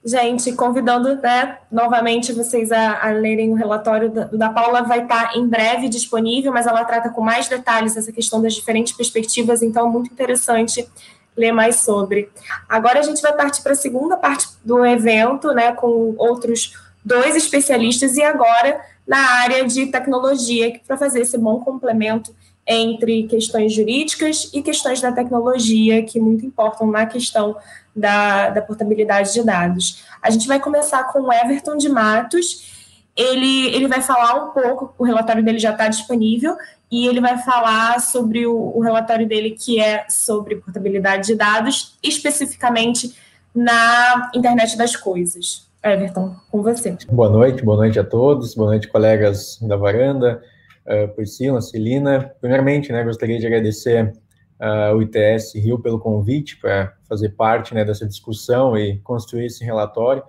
[0.05, 5.35] Gente, convidando né, novamente vocês a, a, lerem o relatório da, da Paula, vai estar
[5.35, 9.87] em breve disponível, mas ela trata com mais detalhes essa questão das diferentes perspectivas, então
[9.87, 10.87] é muito interessante
[11.35, 12.29] ler mais sobre.
[12.67, 17.35] Agora a gente vai partir para a segunda parte do evento, né, com outros dois
[17.35, 22.35] especialistas, e agora na área de tecnologia, para fazer esse bom complemento
[22.67, 27.55] entre questões jurídicas e questões da tecnologia, que muito importam na questão
[27.95, 30.03] da, da portabilidade de dados.
[30.21, 32.71] A gente vai começar com o Everton de Matos.
[33.15, 36.55] Ele, ele vai falar um pouco, o relatório dele já está disponível,
[36.89, 41.97] e ele vai falar sobre o, o relatório dele, que é sobre portabilidade de dados,
[42.01, 43.15] especificamente
[43.53, 45.67] na internet das coisas.
[45.83, 46.97] Everton, com você.
[47.11, 50.41] Boa noite, boa noite a todos, boa noite, colegas da varanda
[50.87, 52.31] uh, Priscila, Celina.
[52.39, 54.13] Primeiramente, né, gostaria de agradecer
[54.59, 59.63] uh, o ITS Rio pelo convite para fazer parte né, dessa discussão e construir esse
[59.63, 60.23] relatório.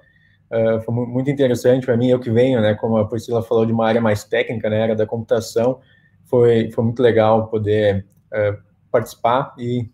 [0.50, 3.72] Uh, foi muito interessante para mim, eu que venho, né, como a Priscila falou, de
[3.72, 5.80] uma área mais técnica, né, área da computação,
[6.24, 8.56] foi, foi muito legal poder uh,
[8.90, 9.90] participar e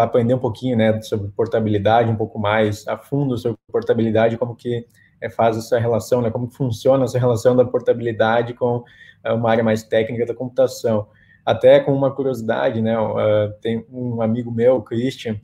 [0.00, 4.86] aprender um pouquinho, né, sobre portabilidade, um pouco mais a fundo sobre portabilidade, como que
[5.20, 8.84] é, faz essa relação, né, como funciona essa relação da portabilidade com
[9.32, 11.08] uma área mais técnica da computação.
[11.46, 15.36] Até com uma curiosidade, né, uh, tem um amigo meu, Christian,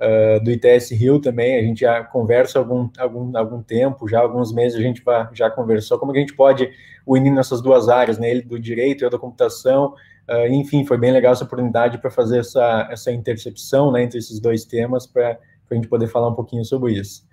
[0.00, 4.54] uh, do ITS Rio também, a gente já conversa algum, algum, algum tempo, já alguns
[4.54, 6.70] meses a gente já conversou, como que a gente pode
[7.04, 9.94] unir nessas duas áreas, né, ele do direito e eu da computação,
[10.30, 14.38] Uh, enfim, foi bem legal essa oportunidade para fazer essa, essa intercepção né, entre esses
[14.38, 15.38] dois temas, para
[15.70, 17.26] a gente poder falar um pouquinho sobre isso.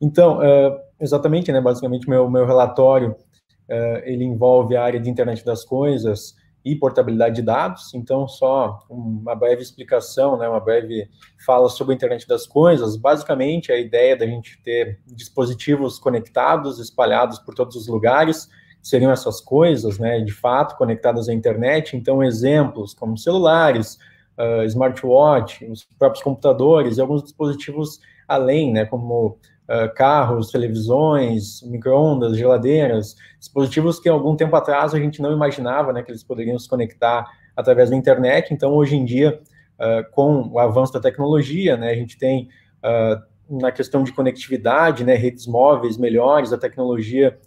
[0.00, 0.40] Então,
[0.98, 3.14] exatamente, né, basicamente, meu, meu relatório,
[3.70, 8.84] uh, ele envolve a área de internet das coisas e portabilidade de dados, então, só
[8.90, 11.08] uma breve explicação, né, uma breve
[11.44, 17.38] fala sobre a internet das coisas, basicamente, a ideia da gente ter dispositivos conectados, espalhados
[17.38, 18.50] por todos os lugares,
[18.82, 23.98] seriam essas coisas, né, de fato, conectadas à internet, então, exemplos como celulares,
[24.36, 29.38] uh, smartwatch, os próprios computadores e alguns dispositivos além, né, como
[29.70, 36.02] uh, carros, televisões, microondas, geladeiras, dispositivos que algum tempo atrás a gente não imaginava, né,
[36.02, 37.24] que eles poderiam se conectar
[37.56, 38.52] através da internet.
[38.52, 39.40] Então, hoje em dia,
[39.78, 42.48] uh, com o avanço da tecnologia, né, a gente tem
[43.50, 47.38] na questão de conectividade, né, redes móveis melhores, a tecnologia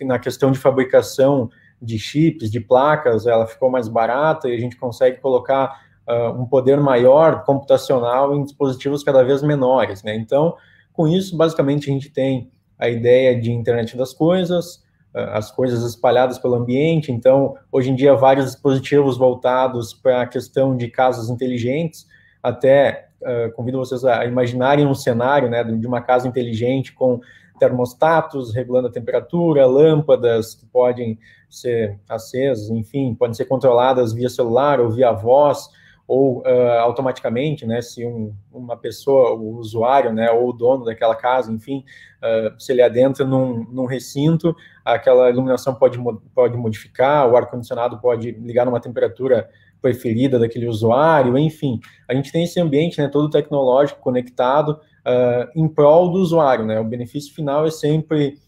[0.00, 1.48] na questão de fabricação
[1.80, 6.46] de chips, de placas, ela ficou mais barata e a gente consegue colocar uh, um
[6.46, 10.14] poder maior computacional em dispositivos cada vez menores, né?
[10.14, 10.56] Então,
[10.92, 14.82] com isso, basicamente, a gente tem a ideia de internet das coisas,
[15.14, 17.12] as coisas espalhadas pelo ambiente.
[17.12, 22.06] Então, hoje em dia, vários dispositivos voltados para a questão de casas inteligentes.
[22.42, 27.20] Até uh, convido vocês a imaginarem um cenário, né, de uma casa inteligente com
[27.58, 31.18] termostatos regulando a temperatura, lâmpadas que podem
[31.48, 35.68] ser acesas, enfim, podem ser controladas via celular ou via voz,
[36.12, 41.14] ou uh, automaticamente, né, se um, uma pessoa, o usuário, né, ou o dono daquela
[41.14, 41.82] casa, enfim,
[42.18, 44.54] uh, se ele adentra num, num, recinto,
[44.84, 45.98] aquela iluminação pode,
[46.34, 49.48] pode modificar, o ar-condicionado pode ligar numa temperatura
[49.80, 54.72] preferida daquele usuário, enfim, a gente tem esse ambiente, né, todo tecnológico conectado
[55.06, 58.38] uh, em prol do usuário, né, o benefício final é sempre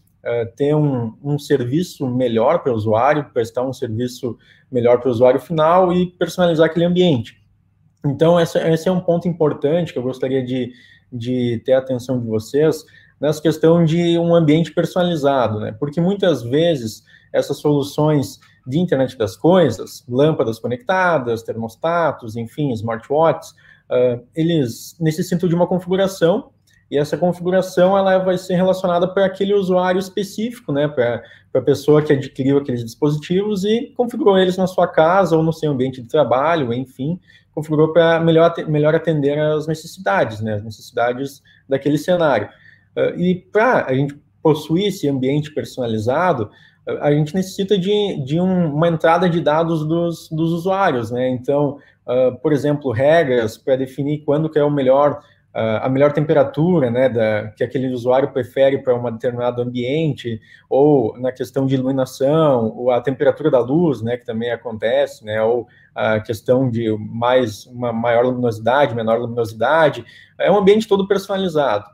[0.55, 4.35] ter um, um serviço melhor para o usuário, prestar um serviço
[4.71, 7.44] melhor para o usuário final e personalizar aquele ambiente.
[8.05, 10.71] Então, esse, é um ponto importante que eu gostaria de,
[11.11, 12.85] de ter a atenção de vocês
[13.19, 15.71] nessa questão de um ambiente personalizado, né?
[15.71, 17.03] Porque muitas vezes
[17.33, 25.55] essas soluções de internet das coisas, lâmpadas conectadas, termostatos, enfim, smartwatches, uh, eles necessitam de
[25.55, 26.51] uma configuração
[26.89, 31.23] e essa configuração ela vai ser relacionada para aquele usuário específico, né, para
[31.53, 35.71] a pessoa que adquiriu aqueles dispositivos e configurou eles na sua casa ou no seu
[35.71, 37.19] ambiente de trabalho, enfim,
[37.53, 42.49] configurou para melhor, melhor atender às necessidades, né, as necessidades daquele cenário.
[42.95, 46.51] Uh, e para a gente possuir esse ambiente personalizado,
[47.01, 51.29] a gente necessita de, de um, uma entrada de dados dos, dos usuários, né?
[51.29, 55.19] Então, uh, por exemplo, regras para definir quando que é o melhor
[55.57, 61.31] a melhor temperatura, né, da, que aquele usuário prefere para um determinado ambiente, ou na
[61.31, 66.19] questão de iluminação, ou a temperatura da luz, né, que também acontece, né, ou a
[66.19, 70.05] questão de mais uma maior luminosidade, menor luminosidade,
[70.37, 71.85] é um ambiente todo personalizado.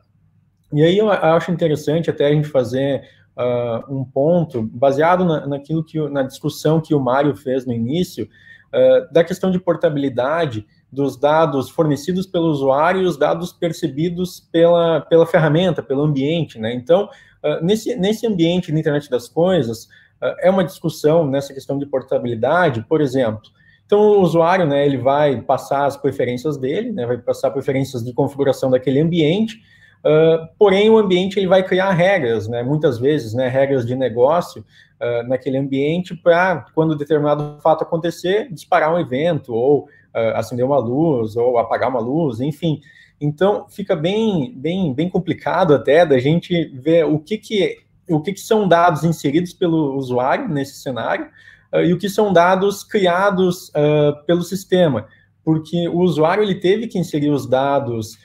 [0.73, 3.03] E aí eu acho interessante até a gente fazer
[3.37, 8.27] uh, um ponto baseado na, naquilo que na discussão que o Mário fez no início
[8.73, 14.99] uh, da questão de portabilidade dos dados fornecidos pelo usuário e os dados percebidos pela,
[15.01, 16.73] pela ferramenta, pelo ambiente, né?
[16.73, 19.85] Então, uh, nesse, nesse ambiente da internet das coisas,
[20.21, 23.41] uh, é uma discussão nessa questão de portabilidade, por exemplo.
[23.85, 28.13] Então, o usuário, né, ele vai passar as preferências dele, né, vai passar preferências de
[28.13, 29.61] configuração daquele ambiente,
[30.05, 34.65] uh, porém, o ambiente ele vai criar regras, né, muitas vezes, né, regras de negócio
[35.25, 41.35] naquele ambiente para, quando determinado fato acontecer, disparar um evento ou uh, acender uma luz
[41.35, 42.81] ou apagar uma luz, enfim.
[43.19, 47.77] Então fica bem, bem, bem complicado até da gente ver o que que
[48.09, 51.27] o que, que são dados inseridos pelo usuário nesse cenário
[51.73, 55.07] uh, e o que são dados criados uh, pelo sistema,
[55.45, 58.17] porque o usuário ele teve que inserir os dados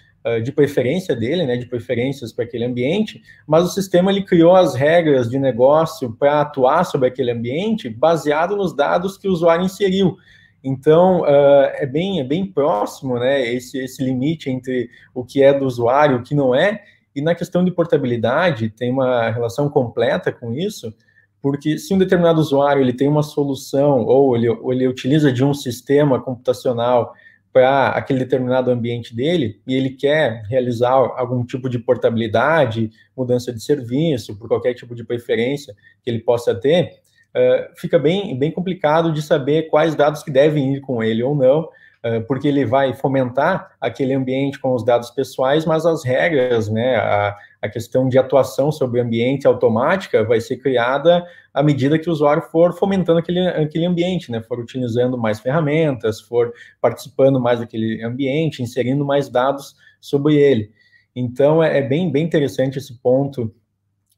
[0.42, 4.74] de preferência dele, né, de preferências para aquele ambiente, mas o sistema ele criou as
[4.74, 10.16] regras de negócio para atuar sobre aquele ambiente baseado nos dados que o usuário inseriu.
[10.62, 15.56] Então, uh, é, bem, é bem próximo, né, esse, esse limite entre o que é
[15.56, 16.82] do usuário e o que não é,
[17.16, 20.94] e na questão de portabilidade, tem uma relação completa com isso,
[21.40, 25.42] porque se um determinado usuário ele tem uma solução, ou ele, ou ele utiliza de
[25.42, 27.14] um sistema computacional
[27.54, 33.62] para aquele determinado ambiente dele, e ele quer realizar algum tipo de portabilidade, mudança de
[33.62, 37.00] serviço, por qualquer tipo de preferência que ele possa ter,
[37.76, 41.60] fica bem, bem complicado de saber quais dados que devem ir com ele ou não,
[41.62, 46.96] uh, porque ele vai fomentar aquele ambiente com os dados pessoais, mas as regras, né,
[46.96, 52.08] a, a questão de atuação sobre o ambiente automática vai ser criada à medida que
[52.08, 57.60] o usuário for fomentando aquele, aquele ambiente, né, for utilizando mais ferramentas, for participando mais
[57.60, 60.70] daquele ambiente, inserindo mais dados sobre ele.
[61.14, 63.52] Então, é, é bem, bem interessante esse ponto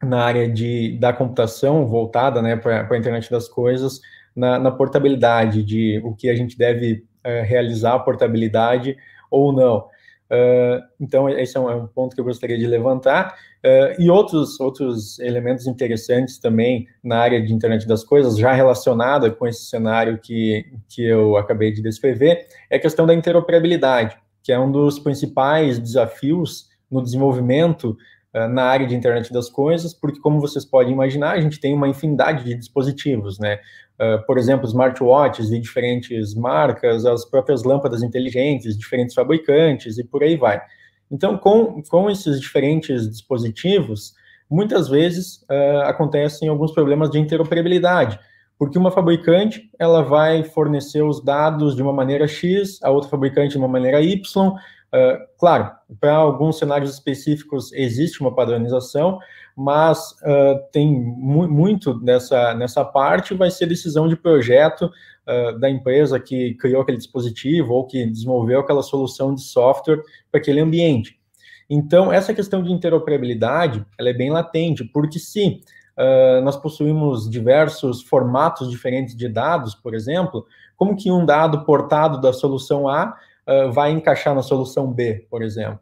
[0.02, 4.00] na área de, da computação voltada né, para a internet das coisas,
[4.34, 8.96] na, na, portabilidade, de o que a gente deve uh, realizar a portabilidade
[9.30, 9.86] ou não.
[10.30, 13.34] Uh, então, esse é um, é um, ponto que eu gostaria de levantar.
[13.64, 19.30] Uh, e outros, outros elementos interessantes também na área de internet das coisas, já relacionada
[19.30, 24.52] com esse cenário que, que eu acabei de descrever, é a questão da interoperabilidade, que
[24.52, 30.20] é um dos principais desafios no desenvolvimento eh, na área de internet das coisas, porque,
[30.20, 33.58] como vocês podem imaginar, a gente tem uma infinidade de dispositivos, né?
[33.98, 40.22] Uh, por exemplo, smartwatches de diferentes marcas, as próprias lâmpadas inteligentes, diferentes fabricantes e por
[40.22, 40.60] aí vai.
[41.10, 44.14] Então, com, com esses diferentes dispositivos,
[44.48, 48.20] muitas vezes uh, acontecem alguns problemas de interoperabilidade,
[48.58, 53.52] porque uma fabricante ela vai fornecer os dados de uma maneira X, a outra fabricante
[53.52, 54.54] de uma maneira Y,
[54.88, 55.70] Uh, claro,
[56.00, 59.18] para alguns cenários específicos existe uma padronização,
[59.54, 64.90] mas uh, tem mu muito nessa, nessa parte vai ser decisão de projeto
[65.26, 70.40] uh, da empresa que criou aquele dispositivo ou que desenvolveu aquela solução de software para
[70.40, 71.18] aquele ambiente.
[71.68, 75.60] Então, essa questão de interoperabilidade, ela é bem latente, porque se
[76.44, 82.32] nós possuímos diversos formatos diferentes de dados, por exemplo, como que um dado portado da
[82.32, 83.16] solução A
[83.48, 85.80] uh, vai encaixar na solução B, por exemplo?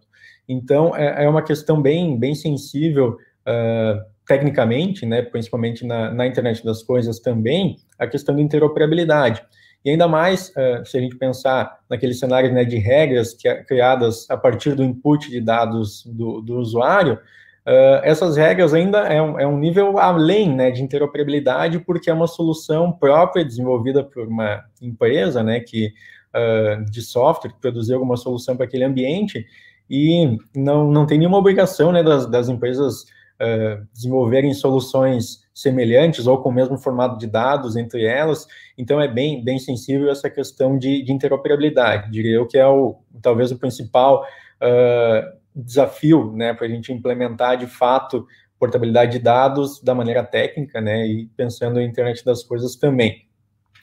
[0.49, 6.65] Então, é, é uma questão bem, bem sensível uh, tecnicamente, né, principalmente na, na, internet
[6.65, 9.43] das coisas também, a questão da interoperabilidade.
[9.85, 13.63] E ainda mais, uh, se a gente pensar naquele cenário né, de regras que, é,
[13.63, 19.23] criadas a partir do input de dados do, do usuário, uh, essas regras ainda é
[19.23, 24.27] um, é um nível além né, de interoperabilidade, porque é uma solução própria desenvolvida por
[24.27, 25.93] uma empresa né, que,
[26.35, 29.47] uh, de software que produziu alguma solução para aquele ambiente,
[29.89, 36.39] e não, não tem nenhuma obrigação né, das, das empresas uh, desenvolverem soluções semelhantes ou
[36.43, 38.47] com o mesmo formato de dados entre elas,
[38.77, 42.97] então é bem, bem sensível essa questão de, de interoperabilidade, diria eu que é o,
[43.23, 44.25] talvez o principal
[44.61, 48.27] uh, desafio né, para a gente implementar de fato
[48.59, 53.27] portabilidade de dados da maneira técnica, né, e pensando em internet das coisas também.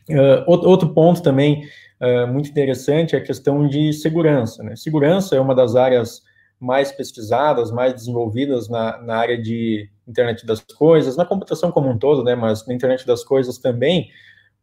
[0.10, 1.64] Uh, outro ponto também
[2.04, 4.62] uh, muito interessante é a questão de segurança.
[4.62, 4.76] Né?
[4.76, 6.22] Segurança é uma das áreas
[6.60, 11.98] mais pesquisadas, mais desenvolvidas na, na área de internet das coisas, na computação como um
[11.98, 14.10] todo, né, mas na internet das coisas também,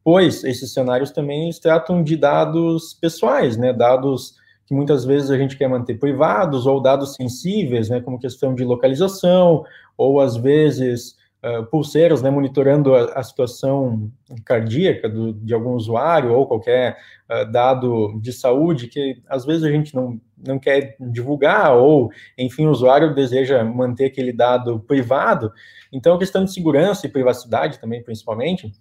[0.03, 4.35] pois esses cenários também tratam de dados pessoais, né, dados
[4.65, 8.63] que muitas vezes a gente quer manter privados ou dados sensíveis, né, como questão de
[8.63, 9.63] localização
[9.95, 14.11] ou às vezes uh, pulseiras, né, monitorando a, a situação
[14.45, 16.97] cardíaca do, de algum usuário ou qualquer
[17.29, 22.65] uh, dado de saúde que às vezes a gente não, não quer divulgar ou, enfim,
[22.65, 25.51] o usuário deseja manter aquele dado privado.
[25.91, 28.71] Então, a questão de segurança e privacidade também, principalmente,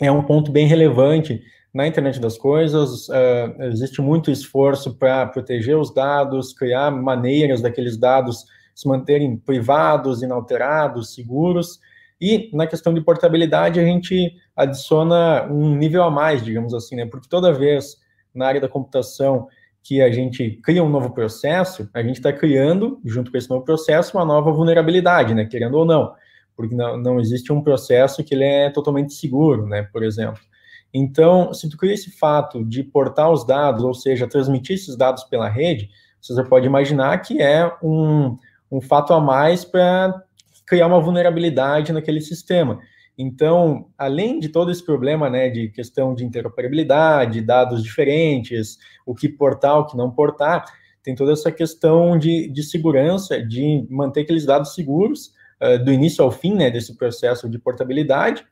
[0.00, 1.42] é um ponto bem relevante
[1.72, 7.96] na internet das coisas, uh, existe muito esforço para proteger os dados, criar maneiras daqueles
[7.96, 8.44] dados
[8.74, 11.78] se manterem privados, inalterados, seguros,
[12.20, 17.06] e na questão de portabilidade, a gente adiciona um nível a mais, digamos assim, né?
[17.06, 17.96] Porque toda vez
[18.34, 19.48] na área da computação
[19.82, 23.64] que a gente cria um novo processo, a gente está criando, junto com esse novo
[23.64, 25.46] processo, uma nova vulnerabilidade, né?
[25.46, 26.14] Querendo ou não.
[26.54, 29.84] Porque não, não existe um processo que ele é totalmente seguro, né?
[29.84, 30.40] Por exemplo.
[30.92, 35.24] Então, se tu cria esse fato de portar os dados, ou seja, transmitir esses dados
[35.24, 35.88] pela rede,
[36.20, 38.36] você pode imaginar que é um,
[38.70, 40.22] um fato a mais para
[40.70, 42.78] criar uma vulnerabilidade naquele sistema.
[43.18, 49.28] Então, além de todo esse problema, né, de questão de interoperabilidade, dados diferentes, o que
[49.28, 50.64] portar, o que não portar,
[51.02, 56.22] tem toda essa questão de, de segurança, de manter aqueles dados seguros uh, do início
[56.22, 58.42] ao fim, né, desse processo de portabilidade.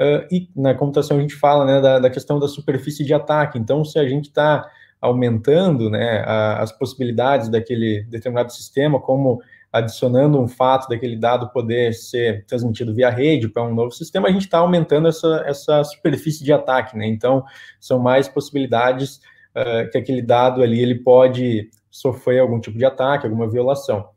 [0.00, 3.58] Uh, e na computação a gente fala, né, da, da questão da superfície de ataque.
[3.58, 4.66] Então, se a gente está
[4.98, 9.42] aumentando, né, a, as possibilidades daquele determinado sistema, como
[9.76, 14.32] adicionando um fato daquele dado poder ser transmitido via rede para um novo sistema, a
[14.32, 17.06] gente está aumentando essa, essa superfície de ataque, né?
[17.06, 17.44] Então,
[17.78, 19.20] são mais possibilidades
[19.54, 24.08] uh, que aquele dado ali ele pode sofrer algum tipo de ataque, alguma violação.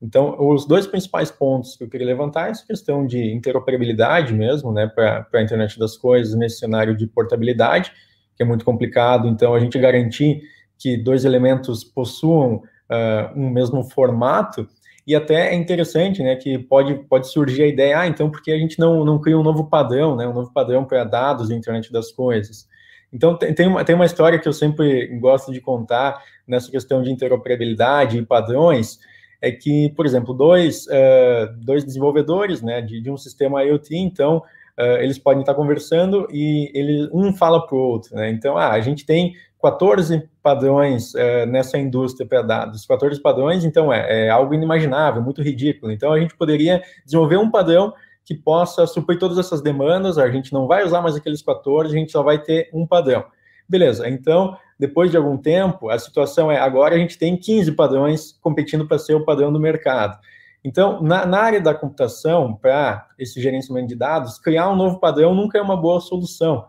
[0.00, 4.72] Então, os dois principais pontos que eu queria levantar é essa questão de interoperabilidade mesmo,
[4.72, 7.92] né, para a internet das coisas nesse cenário de portabilidade,
[8.34, 9.28] que é muito complicado.
[9.28, 10.42] Então, a gente garantir
[10.78, 14.66] que dois elementos possuam uh, um mesmo formato
[15.06, 18.52] e até é interessante, né, que pode, pode surgir a ideia, ah, então por que
[18.52, 21.54] a gente não, não cria um novo padrão, né, um novo padrão para dados da
[21.54, 22.68] internet das coisas?
[23.12, 27.02] Então, tem, tem, uma, tem uma história que eu sempre gosto de contar nessa questão
[27.02, 28.98] de interoperabilidade e padrões,
[29.40, 34.38] é que, por exemplo, dois, uh, dois desenvolvedores né, de, de um sistema IoT, então,
[34.38, 38.14] uh, eles podem estar conversando e ele, um fala para o outro.
[38.14, 38.30] Né?
[38.30, 42.84] Então, ah, a gente tem 14 padrões é, nessa indústria para dados.
[42.84, 45.92] 14 padrões, então, é, é, algo inimaginável, muito ridículo.
[45.92, 47.94] Então, a gente poderia desenvolver um padrão
[48.24, 51.98] que possa suprir todas essas demandas, a gente não vai usar mais aqueles 14, a
[51.98, 53.24] gente só vai ter um padrão.
[53.68, 58.32] Beleza, então, depois de algum tempo, a situação é, agora a gente tem 15 padrões
[58.40, 60.18] competindo para ser o padrão do mercado.
[60.64, 65.34] Então, na, na área da computação, para esse gerenciamento de dados, criar um novo padrão
[65.34, 66.66] nunca é uma boa solução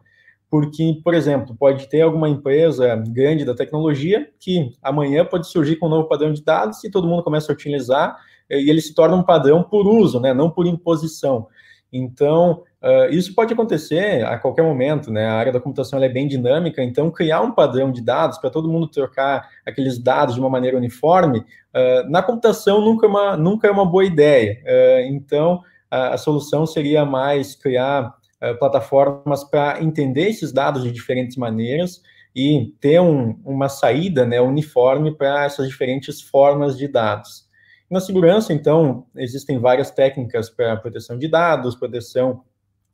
[0.54, 5.88] porque, por exemplo, pode ter alguma empresa grande da tecnologia que amanhã pode surgir com
[5.88, 8.16] um novo padrão de dados e todo mundo começa a utilizar
[8.52, 11.48] e ele se torna um padrão por uso, né, não por imposição.
[11.92, 15.26] Então, uh, isso pode acontecer a qualquer momento, né?
[15.26, 18.70] A área da computação é bem dinâmica, então criar um padrão de dados para todo
[18.70, 23.68] mundo trocar aqueles dados de uma maneira uniforme, uh, na computação nunca é uma, nunca
[23.68, 24.62] é uma boa ideia.
[24.64, 28.23] Uh, então, a, a solução seria mais criar eh,
[28.60, 32.02] plataformas para entender esses dados de diferentes maneiras
[32.36, 37.48] e ter um, uma saída né, uniforme para essas diferentes formas de dados.
[37.90, 42.44] Na segurança, então, existem várias técnicas para proteção de dados, proteção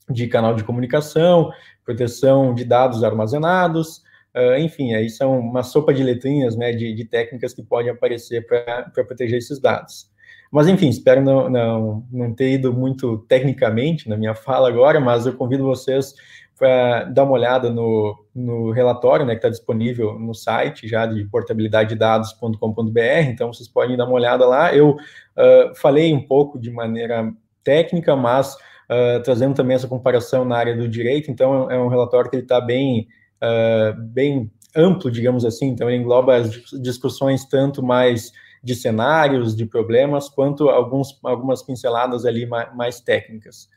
[0.10, 1.52] de canal de comunicação,
[1.86, 4.00] proteção de dados armazenados,
[4.36, 8.45] uh, enfim, aí são uma sopa de letrinhas né, de, de técnicas que podem aparecer
[8.45, 10.10] para proteger esses dados.
[10.52, 15.26] Mas, enfim, espero não, não, não ter ido muito tecnicamente na minha fala agora, mas
[15.26, 16.14] eu convido vocês
[16.60, 21.24] para dar uma olhada no, no relatório, né, que está disponível no site já de
[21.26, 24.76] portabilidadedados.com.br, então vocês podem dar uma olhada lá.
[24.76, 27.32] Eu uh, falei um pouco de maneira
[27.64, 32.30] técnica, mas uh, trazendo também essa comparação na área do direito, então é um relatório
[32.30, 33.08] que está bem,
[33.41, 38.34] uh, bem amplo, digamos assim, então ele engloba as discussões tanto mais
[38.64, 43.70] de cenários, de problemas, quanto alguns, algumas pinceladas ali mais, mais técnicas.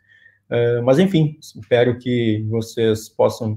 [0.51, 3.53] Uh, mas, enfim, espero que vocês possam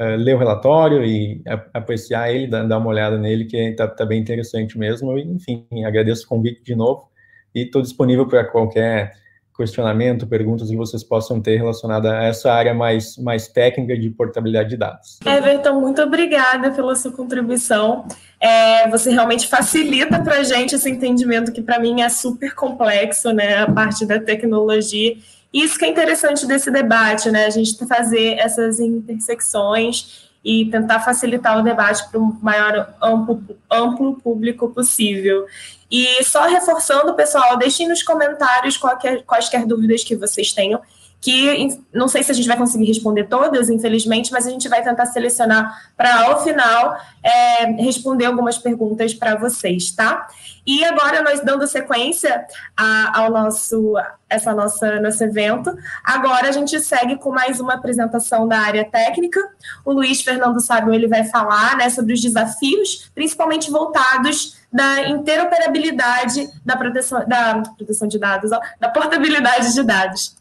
[0.00, 1.42] uh, ler o relatório e
[1.74, 5.18] apreciar ele, dar, uma olhada nele, que está tá bem interessante mesmo.
[5.18, 7.08] Enfim, agradeço o convite de novo
[7.54, 9.12] e estou disponível para qualquer
[9.56, 14.70] questionamento, perguntas que vocês possam ter relacionada a essa área mais, mais técnica de portabilidade
[14.70, 15.18] de dados.
[15.24, 18.06] Everton, muito obrigada pela sua contribuição.
[18.40, 23.32] É, você realmente facilita para a gente esse entendimento que para mim é super complexo,
[23.32, 25.16] né, a parte da tecnologia.
[25.52, 31.58] Isso que é interessante desse debate, né, a gente fazer essas intersecções e tentar facilitar
[31.58, 35.44] o debate para o maior amplo, amplo público possível.
[35.90, 40.80] E só reforçando, pessoal, deixem nos comentários qualquer, quaisquer dúvidas que vocês tenham,
[41.20, 44.82] que não sei se a gente vai conseguir responder todas, infelizmente, mas a gente vai
[44.82, 50.28] tentar selecionar para, ao final, é, responder algumas perguntas para vocês, tá?
[50.66, 52.44] E agora, nós dando sequência
[52.76, 53.94] a, ao nosso,
[54.28, 59.40] essa nossa, nosso evento, agora a gente segue com mais uma apresentação da área técnica.
[59.84, 66.50] O Luiz Fernando Sábio ele vai falar né, sobre os desafios, principalmente voltados da interoperabilidade
[66.64, 68.50] da proteção, da proteção de dados,
[68.80, 70.36] da portabilidade de dados.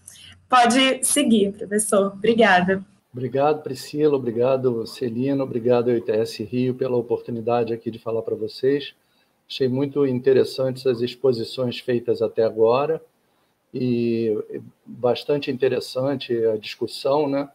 [0.49, 2.13] Pode seguir, professor.
[2.13, 2.83] Obrigada.
[3.11, 4.15] Obrigado, Priscila.
[4.15, 5.43] Obrigado, Celina.
[5.43, 8.93] Obrigado, ITS Rio, pela oportunidade aqui de falar para vocês.
[9.49, 13.01] Achei muito interessantes as exposições feitas até agora
[13.73, 14.37] e
[14.85, 17.49] bastante interessante a discussão, né?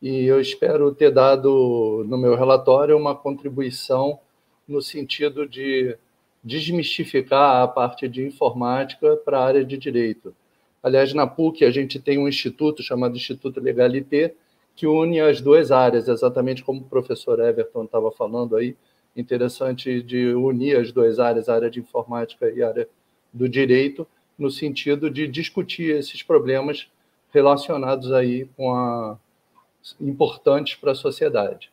[0.00, 4.18] E eu espero ter dado no meu relatório uma contribuição
[4.66, 5.96] no sentido de
[6.42, 10.34] desmistificar a parte de informática para a área de direito.
[10.82, 14.34] Aliás, na PUC a gente tem um instituto chamado Instituto Legalité,
[14.76, 18.76] que une as duas áreas, exatamente como o professor Everton estava falando aí,
[19.16, 22.88] interessante de unir as duas áreas, a área de informática e a área
[23.32, 24.06] do direito,
[24.38, 26.88] no sentido de discutir esses problemas
[27.32, 29.18] relacionados aí com a
[30.00, 31.72] importantes para a sociedade.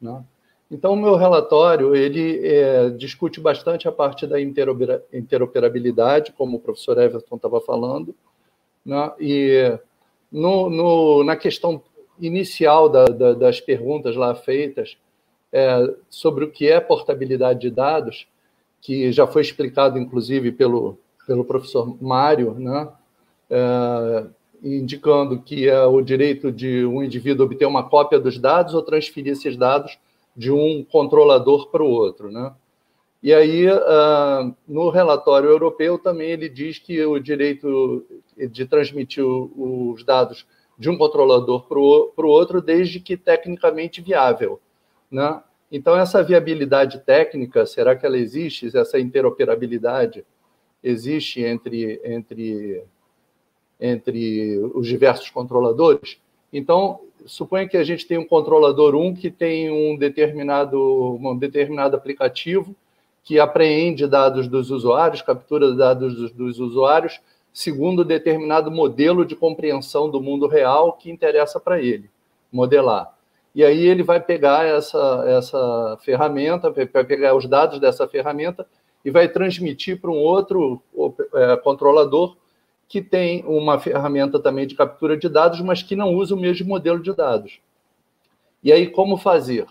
[0.00, 0.22] Né?
[0.70, 6.98] Então, o meu relatório ele é, discute bastante a parte da interoperabilidade, como o professor
[6.98, 8.14] Everton estava falando,
[8.86, 9.12] né?
[9.20, 9.78] e
[10.30, 11.82] no, no, na questão
[12.20, 14.96] inicial da, da, das perguntas lá feitas
[15.52, 18.26] é, sobre o que é portabilidade de dados,
[18.80, 22.88] que já foi explicado, inclusive, pelo, pelo professor Mário, né?
[23.50, 24.26] É,
[24.62, 29.32] indicando que é o direito de um indivíduo obter uma cópia dos dados ou transferir
[29.32, 29.98] esses dados
[30.36, 32.52] de um controlador para o outro, né?
[33.22, 38.04] E aí, uh, no relatório europeu, também ele diz que o direito
[38.36, 40.46] de transmitir os dados
[40.78, 44.60] de um controlador para o outro, desde que tecnicamente viável.
[45.10, 45.42] Né?
[45.72, 48.76] Então, essa viabilidade técnica, será que ela existe?
[48.76, 50.24] Essa interoperabilidade
[50.82, 52.84] existe entre, entre,
[53.80, 56.18] entre os diversos controladores?
[56.52, 60.78] Então, suponha que a gente tem um controlador 1 que tem um determinado,
[61.16, 62.76] um determinado aplicativo
[63.26, 67.20] que apreende dados dos usuários, captura dados dos, dos usuários,
[67.52, 72.08] segundo determinado modelo de compreensão do mundo real que interessa para ele
[72.52, 73.12] modelar.
[73.52, 78.64] E aí ele vai pegar essa, essa ferramenta, vai pegar os dados dessa ferramenta
[79.04, 80.80] e vai transmitir para um outro
[81.34, 82.36] é, controlador
[82.86, 86.68] que tem uma ferramenta também de captura de dados, mas que não usa o mesmo
[86.68, 87.58] modelo de dados.
[88.62, 89.66] E aí, como fazer?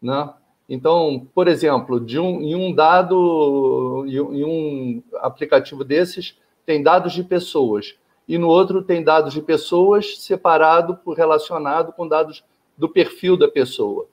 [0.00, 0.32] Né?
[0.68, 7.22] Então, por exemplo, de um, em um dado, em um aplicativo desses, tem dados de
[7.22, 7.96] pessoas,
[8.28, 12.42] e no outro tem dados de pessoas separado por relacionado com dados
[12.76, 14.06] do perfil da pessoa.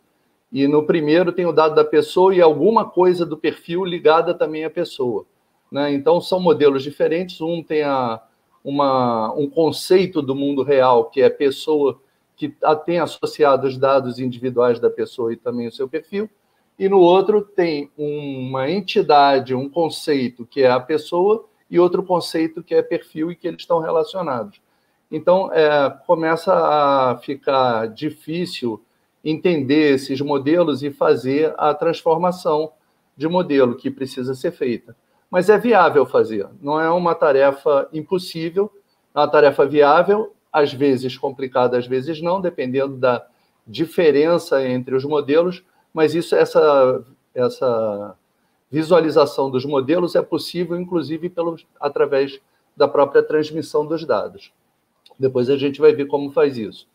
[0.51, 4.63] E no primeiro tem o dado da pessoa e alguma coisa do perfil ligada também
[4.63, 5.25] à pessoa.
[5.71, 5.91] Né?
[5.93, 7.41] Então, são modelos diferentes.
[7.41, 8.21] Um tem a,
[8.63, 11.99] uma, um conceito do mundo real, que é pessoa
[12.35, 16.29] que tem associado os dados individuais da pessoa e também o seu perfil,
[16.77, 22.63] e no outro tem uma entidade, um conceito, que é a pessoa, e outro conceito
[22.63, 24.61] que é perfil e que eles estão relacionados.
[25.11, 28.83] Então, é, começa a ficar difícil
[29.23, 32.71] entender esses modelos e fazer a transformação
[33.15, 34.95] de modelo que precisa ser feita.
[35.29, 38.71] Mas é viável fazer, não é uma tarefa impossível,
[39.15, 43.25] é uma tarefa viável, às vezes complicada, às vezes não, dependendo da
[43.65, 45.63] diferença entre os modelos,
[45.93, 48.15] mas isso, essa, essa
[48.71, 52.39] visualização dos modelos é possível, inclusive, pelo, através
[52.75, 54.51] da própria transmissão dos dados.
[55.19, 56.87] Depois a gente vai ver como faz isso.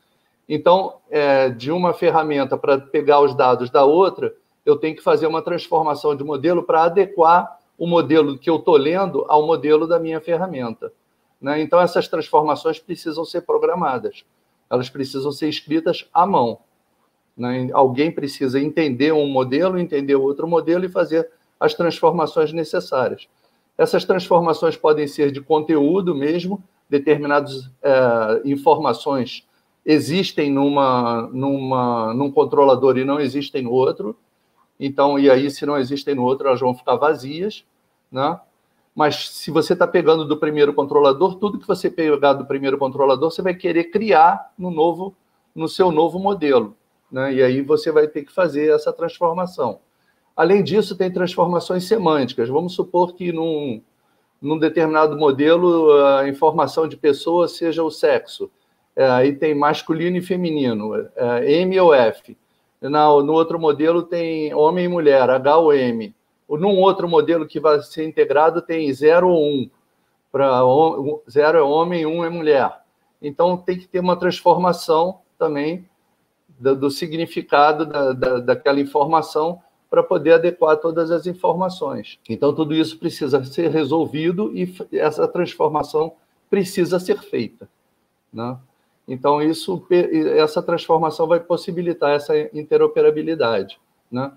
[0.49, 4.35] Então, é, de uma ferramenta para pegar os dados da outra,
[4.65, 8.77] eu tenho que fazer uma transformação de modelo para adequar o modelo que eu estou
[8.77, 10.93] lendo ao modelo da minha ferramenta.
[11.41, 11.61] Né?
[11.61, 14.25] Então, essas transformações precisam ser programadas,
[14.69, 16.59] elas precisam ser escritas à mão.
[17.39, 17.71] Né?
[17.73, 23.29] Alguém precisa entender um modelo, entender outro modelo e fazer as transformações necessárias.
[23.77, 29.47] Essas transformações podem ser de conteúdo mesmo, determinadas é, informações
[29.89, 34.15] existem numa, numa, num controlador e não existem no outro.
[34.79, 37.65] Então, e aí, se não existem no outro, elas vão ficar vazias,
[38.13, 38.39] né?
[38.95, 43.31] Mas se você está pegando do primeiro controlador, tudo que você pegar do primeiro controlador,
[43.31, 45.15] você vai querer criar no novo,
[45.55, 46.77] no seu novo modelo,
[47.11, 47.33] né?
[47.35, 49.81] E aí você vai ter que fazer essa transformação.
[50.37, 52.49] Além disso, tem transformações semânticas.
[52.49, 53.83] Vamos supor que num,
[54.41, 58.51] num determinado modelo a informação de pessoa seja o sexo.
[58.95, 62.37] É, aí tem masculino e feminino, é, M ou F.
[62.81, 66.15] No, no outro modelo tem homem e mulher, H ou M.
[66.49, 69.47] Num outro modelo que vai ser integrado tem 0 ou 1.
[69.47, 69.71] Um.
[70.31, 70.61] Para
[71.29, 72.81] 0 é homem, 1 um é mulher.
[73.21, 75.89] Então tem que ter uma transformação também
[76.59, 82.19] do, do significado da, da, daquela informação para poder adequar todas as informações.
[82.29, 86.13] Então, tudo isso precisa ser resolvido e essa transformação
[86.51, 87.69] precisa ser feita.
[88.33, 88.57] Né?
[89.07, 89.87] Então, isso,
[90.37, 93.81] essa transformação vai possibilitar essa interoperabilidade.
[94.11, 94.31] Né?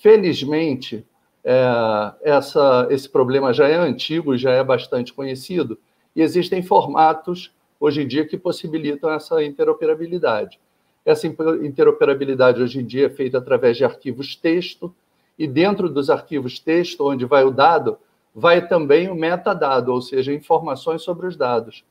[0.00, 1.04] Felizmente,
[1.44, 5.78] é, essa, esse problema já é antigo, já é bastante conhecido,
[6.16, 10.58] e existem formatos, hoje em dia, que possibilitam essa interoperabilidade.
[11.04, 14.94] Essa interoperabilidade hoje em dia é feita através de arquivos texto,
[15.38, 17.98] e dentro dos arquivos texto, onde vai o dado,
[18.34, 21.84] vai também o metadado, ou seja, informações sobre os dados.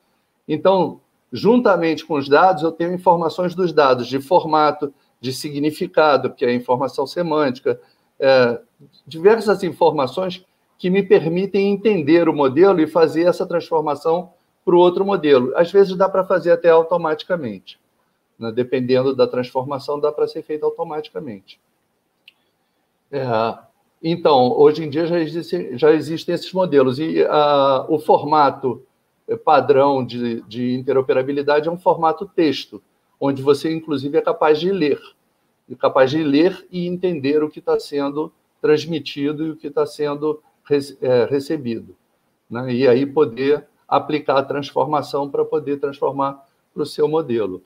[0.48, 1.00] Então,
[1.32, 6.54] juntamente com os dados, eu tenho informações dos dados de formato, de significado, que é
[6.54, 7.80] informação semântica,
[8.20, 8.60] é,
[9.08, 10.46] diversas informações
[10.78, 14.32] que me permitem entender o modelo e fazer essa transformação
[14.66, 15.56] para o outro modelo.
[15.56, 17.80] Às vezes dá para fazer até automaticamente.
[18.38, 18.52] Né?
[18.52, 21.60] Dependendo da transformação, dá para ser feito automaticamente.
[23.12, 23.26] É,
[24.02, 25.18] então, hoje em dia já,
[25.78, 27.00] já existem esses modelos.
[27.00, 28.86] E a, o formato
[29.46, 32.82] padrão de, de interoperabilidade é um formato texto,
[33.20, 35.00] onde você, inclusive, é capaz de ler.
[35.70, 39.86] É capaz de ler e entender o que está sendo transmitido e o que está
[39.86, 40.42] sendo
[41.02, 41.96] é, recebido.
[42.50, 42.74] Né?
[42.74, 47.64] E aí poder aplicar a transformação para poder transformar para o seu modelo.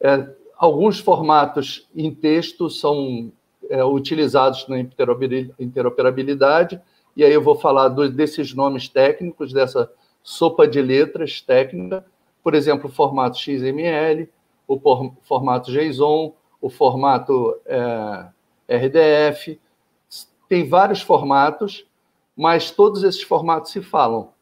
[0.00, 0.26] É,
[0.56, 3.30] alguns formatos em texto são
[3.68, 6.80] é, utilizados na interoperabilidade,
[7.16, 9.90] e aí eu vou falar do, desses nomes técnicos, dessa
[10.22, 12.04] sopa de letras técnica,
[12.42, 14.28] por exemplo, o formato XML,
[14.66, 18.26] o por, formato JSON, o formato é,
[18.68, 19.58] RDF,
[20.48, 21.86] tem vários formatos,
[22.36, 24.32] mas todos esses formatos se falam.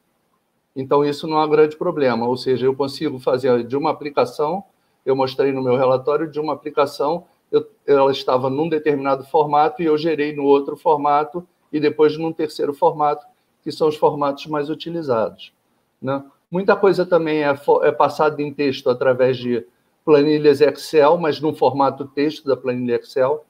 [0.75, 4.65] Então, isso não é um grande problema, ou seja, eu consigo fazer de uma aplicação
[5.11, 9.87] eu mostrei no meu relatório de uma aplicação, eu, ela estava num determinado formato e
[9.87, 13.27] eu gerei no outro formato e depois num terceiro formato,
[13.63, 15.53] que são os formatos mais utilizados.
[16.01, 16.23] Né?
[16.51, 19.67] Muita coisa também é, é passada em texto através de
[20.05, 23.45] planilhas Excel, mas no formato texto da planilha Excel,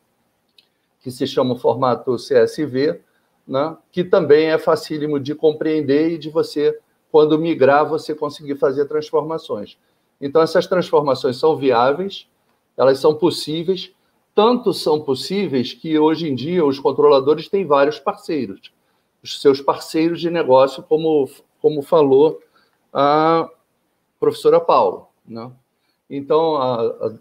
[1.00, 3.00] que se chama formato CSV,
[3.46, 3.76] né?
[3.90, 6.78] que também é facílimo de compreender e de você,
[7.10, 9.76] quando migrar, você conseguir fazer transformações.
[10.20, 12.26] Então, essas transformações são viáveis,
[12.76, 13.92] elas são possíveis,
[14.34, 18.72] tanto são possíveis que hoje em dia os controladores têm vários parceiros,
[19.22, 21.28] os seus parceiros de negócio, como,
[21.60, 22.40] como falou
[22.92, 23.48] a
[24.18, 25.08] professora Paulo.
[25.26, 25.50] Né?
[26.08, 27.14] Então, a, a,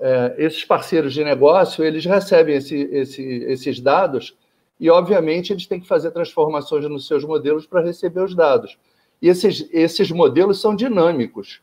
[0.00, 4.36] é, esses parceiros de negócio, eles recebem esse, esse, esses dados
[4.78, 8.78] e, obviamente, eles têm que fazer transformações nos seus modelos para receber os dados.
[9.20, 11.60] E esses, esses modelos são dinâmicos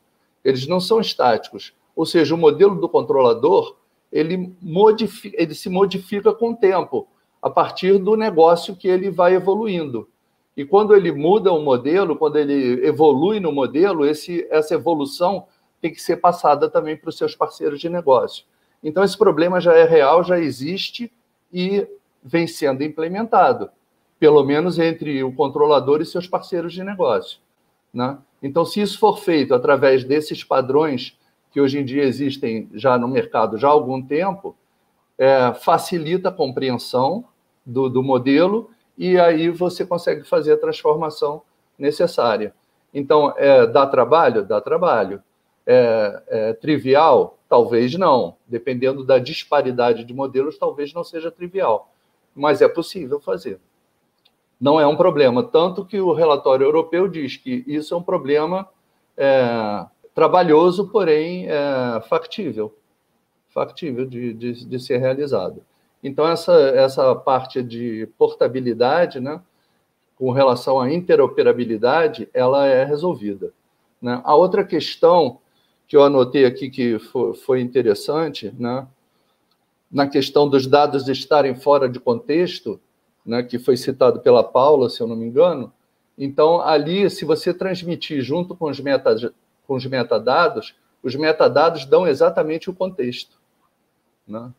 [0.48, 1.74] eles não são estáticos.
[1.94, 3.76] Ou seja, o modelo do controlador
[4.10, 7.06] ele, modifica, ele se modifica com o tempo,
[7.42, 10.08] a partir do negócio que ele vai evoluindo.
[10.56, 15.48] E quando ele muda o modelo, quando ele evolui no modelo, esse, essa evolução
[15.82, 18.46] tem que ser passada também para os seus parceiros de negócio.
[18.82, 21.12] Então, esse problema já é real, já existe
[21.52, 21.86] e
[22.24, 23.70] vem sendo implementado,
[24.18, 27.40] pelo menos entre o controlador e seus parceiros de negócio.
[27.94, 28.18] Né?
[28.42, 31.18] Então, se isso for feito através desses padrões
[31.52, 34.56] que hoje em dia existem já no mercado já há algum tempo,
[35.18, 37.26] é, facilita a compreensão
[37.66, 41.42] do, do modelo e aí você consegue fazer a transformação
[41.78, 42.54] necessária.
[42.94, 44.44] Então, é, dá trabalho?
[44.44, 45.22] Dá trabalho.
[45.66, 47.38] É, é, trivial?
[47.50, 48.36] Talvez não.
[48.48, 51.92] Dependendo da disparidade de modelos, talvez não seja trivial.
[52.36, 53.60] Mas é possível fazer.
[54.60, 55.44] Não é um problema.
[55.44, 58.68] Tanto que o relatório europeu diz que isso é um problema
[59.16, 62.76] é, trabalhoso, porém é, factível.
[63.50, 65.64] Factível de, de, de ser realizado.
[66.04, 69.42] Então, essa, essa parte de portabilidade, né,
[70.16, 73.52] com relação à interoperabilidade, ela é resolvida.
[74.02, 74.20] Né?
[74.24, 75.40] A outra questão
[75.88, 76.98] que eu anotei aqui que
[77.46, 78.88] foi, interessante, né,
[79.92, 82.80] na questão dos dados estarem fora de contexto,
[83.28, 85.72] né, que foi citado pela Paula, se eu não me engano.
[86.18, 89.34] Então, ali, se você transmitir junto com os, meta,
[89.68, 90.74] com os metadados,
[91.04, 93.38] os metadados dão exatamente o contexto.
[94.26, 94.50] Né?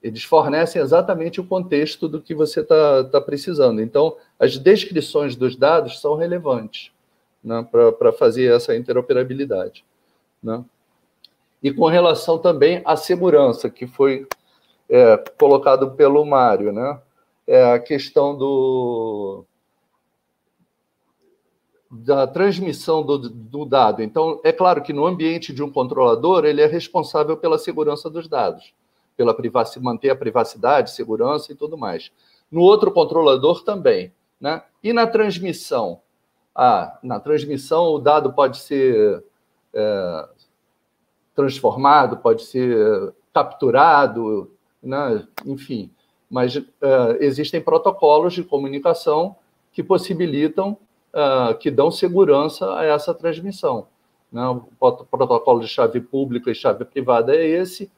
[0.00, 3.82] Eles fornecem exatamente o contexto do que você está tá precisando.
[3.82, 6.92] Então, as descrições dos dados são relevantes
[7.42, 7.66] né,
[7.98, 9.84] para fazer essa interoperabilidade.
[10.40, 10.64] Né?
[11.60, 14.26] E com relação também à segurança, que foi
[14.88, 17.00] é, colocado pelo Mário, né?
[17.46, 19.44] É a questão do,
[21.90, 24.02] da transmissão do, do, dado.
[24.02, 28.28] Então, é claro que no ambiente de um controlador, ele é responsável pela segurança dos
[28.28, 28.74] dados
[29.16, 32.10] pela privacidade, manter a privacidade, segurança e tudo mais.
[32.50, 34.12] No outro controlador também.
[34.40, 34.62] Né?
[34.82, 36.00] E na transmissão?
[36.54, 39.24] Ah, na transmissão o dado pode ser
[39.72, 40.28] é,
[41.34, 44.50] transformado, pode ser capturado,
[44.82, 45.26] né?
[45.46, 45.90] enfim.
[46.32, 46.62] Mas é,
[47.20, 49.36] existem protocolos de comunicação
[49.70, 50.78] que possibilitam,
[51.12, 53.86] é, que dão segurança a essa transmissão.
[54.32, 54.42] Né?
[54.48, 54.64] O
[55.04, 57.90] protocolo de chave pública e chave privada é esse,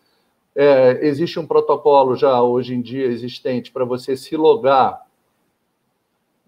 [0.52, 5.06] é, existe um protocolo já hoje em dia existente para você se logar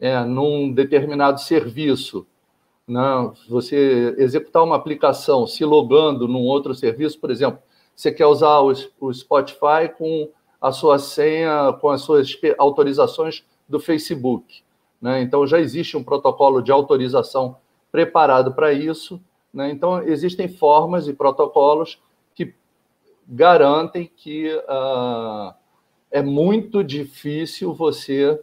[0.00, 2.26] é, num determinado serviço,
[2.86, 3.32] né?
[3.48, 7.60] você executar uma aplicação se logando num outro serviço, por exemplo,
[7.94, 10.28] você quer usar o, o Spotify com
[10.60, 14.62] a sua senha, com as suas autorizações do Facebook.
[15.00, 15.22] Né?
[15.22, 17.56] Então, já existe um protocolo de autorização
[17.92, 19.20] preparado para isso.
[19.52, 19.70] Né?
[19.70, 21.98] Então, existem formas e protocolos
[23.26, 25.52] garantem que uh,
[26.10, 28.40] é muito difícil você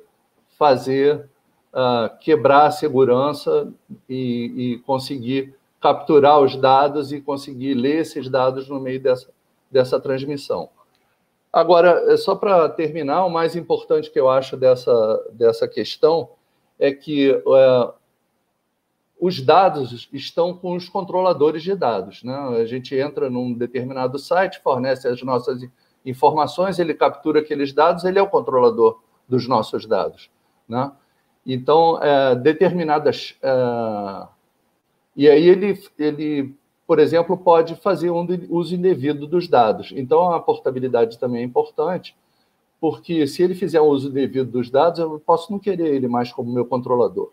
[0.57, 1.29] fazer
[1.71, 3.71] uh, quebrar a segurança
[4.09, 9.29] e, e, conseguir capturar os dados e conseguir ler esses dados no meio dessa,
[9.71, 10.69] dessa transmissão.
[11.53, 16.31] Agora, só para terminar, o mais importante que eu acho dessa, dessa questão
[16.79, 17.93] é que uh,
[19.21, 22.23] os dados estão com os controladores de dados.
[22.23, 22.35] Né?
[22.59, 25.61] A gente entra num determinado site, fornece as nossas
[26.03, 28.99] informações, ele captura aqueles dados, ele é o controlador
[29.29, 30.31] dos nossos dados.
[30.67, 30.91] Né?
[31.45, 33.37] Então, é, determinadas.
[33.41, 34.27] É,
[35.15, 36.55] e aí ele, ele,
[36.93, 39.91] por exemplo, pode fazer um uso indevido dos dados.
[39.95, 42.15] Então, a portabilidade também é importante,
[42.79, 46.31] porque se ele fizer um uso indevido dos dados, eu posso não querer ele mais
[46.31, 47.31] como meu controlador.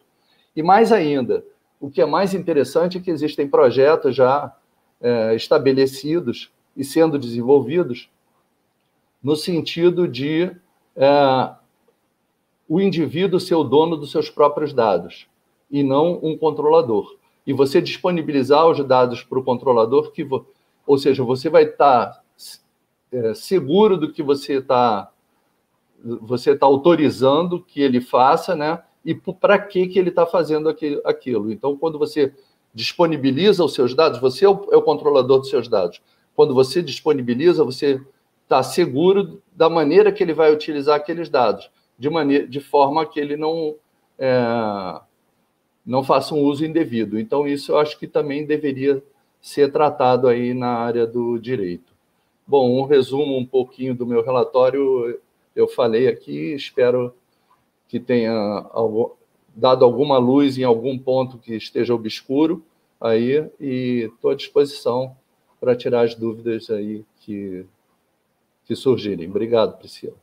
[0.56, 1.44] E mais ainda,
[1.78, 4.50] o que é mais interessante é que existem projetos já
[4.98, 8.08] é, estabelecidos e sendo desenvolvidos
[9.22, 10.50] no sentido de
[10.96, 11.50] é,
[12.66, 15.26] o indivíduo ser o dono dos seus próprios dados
[15.70, 17.19] e não um controlador.
[17.50, 20.24] E você disponibilizar os dados para o controlador, que,
[20.86, 22.22] ou seja, você vai estar
[23.10, 25.10] é, seguro do que você está
[26.22, 28.80] você está autorizando que ele faça, né?
[29.04, 30.68] e para que, que ele está fazendo
[31.04, 31.50] aquilo.
[31.50, 32.32] Então, quando você
[32.72, 36.00] disponibiliza os seus dados, você é o, é o controlador dos seus dados.
[36.36, 38.00] Quando você disponibiliza, você
[38.44, 43.18] está seguro da maneira que ele vai utilizar aqueles dados, de, maneira, de forma que
[43.18, 43.74] ele não,
[44.16, 45.00] é,
[45.84, 47.18] não faça um uso indevido.
[47.18, 49.02] Então, isso eu acho que também deveria
[49.40, 51.92] ser tratado aí na área do direito.
[52.46, 55.18] Bom, um resumo um pouquinho do meu relatório,
[55.54, 57.14] eu falei aqui, espero
[57.88, 58.66] que tenha
[59.54, 62.62] dado alguma luz em algum ponto que esteja obscuro
[63.00, 65.16] aí e estou à disposição
[65.60, 67.64] para tirar as dúvidas aí que,
[68.64, 69.28] que surgirem.
[69.28, 70.16] Obrigado, Priscila.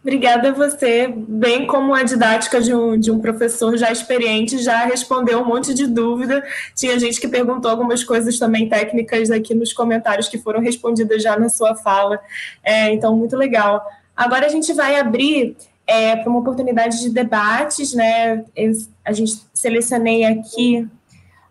[0.00, 4.84] Obrigada a você, bem como a didática de um, de um professor já experiente, já
[4.84, 6.42] respondeu um monte de dúvida.
[6.74, 11.36] Tinha gente que perguntou algumas coisas também técnicas aqui nos comentários que foram respondidas já
[11.36, 12.20] na sua fala.
[12.62, 13.84] É, então, muito legal.
[14.16, 18.44] Agora a gente vai abrir é, para uma oportunidade de debates, né?
[18.54, 18.72] Eu,
[19.04, 20.88] a gente selecionei aqui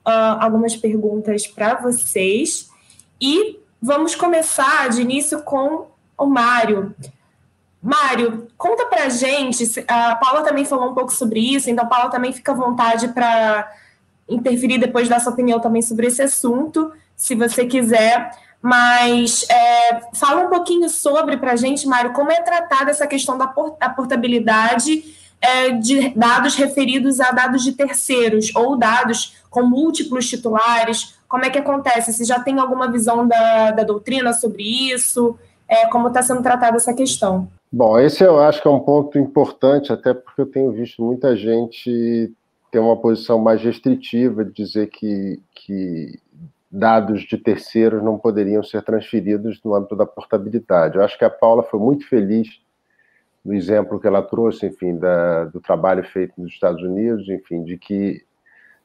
[0.06, 2.70] uh, algumas perguntas para vocês
[3.20, 5.88] e vamos começar de início com
[6.18, 6.96] o Mário.
[7.88, 12.12] Mário, conta para a gente, a Paula também falou um pouco sobre isso, então Paula
[12.12, 13.66] também fica à vontade para
[14.28, 18.30] interferir depois da sua opinião também sobre esse assunto, se você quiser,
[18.62, 23.38] mas é, fala um pouquinho sobre para a gente, Mário, como é tratada essa questão
[23.38, 25.06] da portabilidade
[25.40, 31.50] é, de dados referidos a dados de terceiros ou dados com múltiplos titulares, como é
[31.50, 32.12] que acontece?
[32.12, 36.76] Se já tem alguma visão da, da doutrina sobre isso, é, como está sendo tratada
[36.76, 37.48] essa questão?
[37.72, 41.36] Bom, esse eu acho que é um ponto importante, até porque eu tenho visto muita
[41.36, 42.34] gente
[42.72, 46.18] ter uma posição mais restritiva de dizer que, que
[46.72, 50.96] dados de terceiros não poderiam ser transferidos no âmbito da portabilidade.
[50.96, 52.48] Eu acho que a Paula foi muito feliz
[53.44, 57.78] no exemplo que ela trouxe, enfim, da, do trabalho feito nos Estados Unidos, enfim, de
[57.78, 58.24] que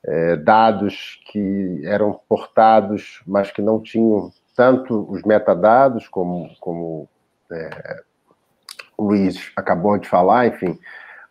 [0.04, 7.08] é, dados que eram portados, mas que não tinham tanto os metadados como, como
[7.50, 8.02] é,
[9.02, 10.78] Luiz acabou de falar, enfim,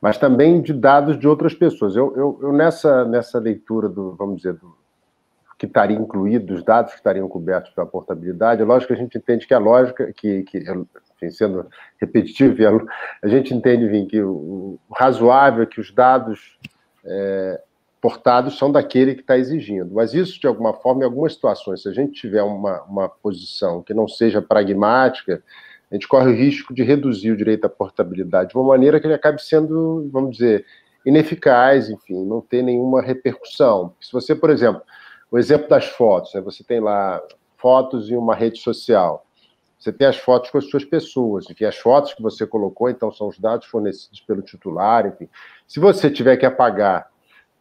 [0.01, 1.95] mas também de dados de outras pessoas.
[1.95, 4.75] Eu, eu, eu nessa, nessa leitura do, vamos dizer, do,
[5.57, 9.15] que estaria incluído, dos dados que estariam cobertos pela portabilidade, é lógico que a gente
[9.15, 11.67] entende que a lógica, que, que enfim, sendo
[11.99, 12.87] repetitivo,
[13.21, 16.57] a gente entende enfim, que o, o razoável é que os dados
[17.05, 17.61] é,
[18.01, 19.93] portados são daquele que está exigindo.
[19.93, 23.83] Mas isso, de alguma forma, em algumas situações, se a gente tiver uma, uma posição
[23.83, 25.43] que não seja pragmática,
[25.91, 29.05] a gente corre o risco de reduzir o direito à portabilidade de uma maneira que
[29.05, 30.65] ele acabe sendo, vamos dizer,
[31.05, 33.93] ineficaz, enfim, não ter nenhuma repercussão.
[33.99, 34.81] Se você, por exemplo,
[35.29, 37.21] o exemplo das fotos, né, você tem lá
[37.57, 39.25] fotos em uma rede social,
[39.77, 43.11] você tem as fotos com as suas pessoas, enfim, as fotos que você colocou, então,
[43.11, 45.27] são os dados fornecidos pelo titular, enfim.
[45.67, 47.09] Se você tiver que apagar,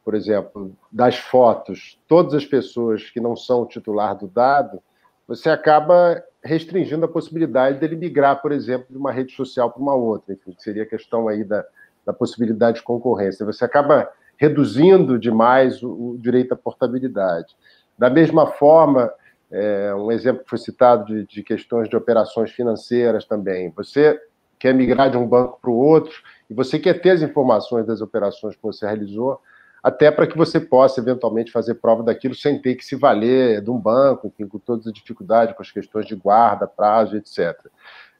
[0.05, 4.83] por exemplo, das fotos, todas as pessoas que não são o titular do dado,
[5.31, 9.95] você acaba restringindo a possibilidade dele migrar, por exemplo, de uma rede social para uma
[9.95, 11.65] outra, enfim, que seria a questão aí da,
[12.05, 13.47] da possibilidade de concorrência.
[13.47, 17.55] Você acaba reduzindo demais o, o direito à portabilidade.
[17.97, 19.09] Da mesma forma,
[19.53, 23.71] é, um exemplo que foi citado de, de questões de operações financeiras também.
[23.77, 24.21] Você
[24.59, 26.13] quer migrar de um banco para o outro
[26.51, 29.41] e você quer ter as informações das operações que você realizou,
[29.83, 33.71] até para que você possa eventualmente fazer prova daquilo sem ter que se valer de
[33.71, 37.57] um banco, enfim, com todas as dificuldades, com as questões de guarda, prazo, etc.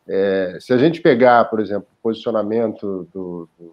[0.09, 3.73] É, se a gente pegar, por exemplo, o posicionamento do, do,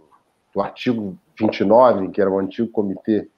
[0.53, 3.29] do artigo 29, que era o antigo comitê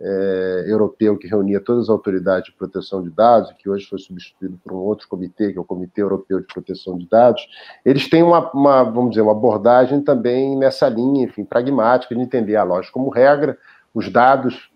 [0.00, 4.58] é, europeu que reunia todas as autoridades de proteção de dados, que hoje foi substituído
[4.62, 7.46] por um outro comitê, que é o Comitê Europeu de Proteção de Dados,
[7.84, 12.56] eles têm uma, uma vamos dizer, uma abordagem também nessa linha, enfim, pragmática, de entender
[12.56, 13.56] a lógica como regra,
[13.94, 14.70] os dados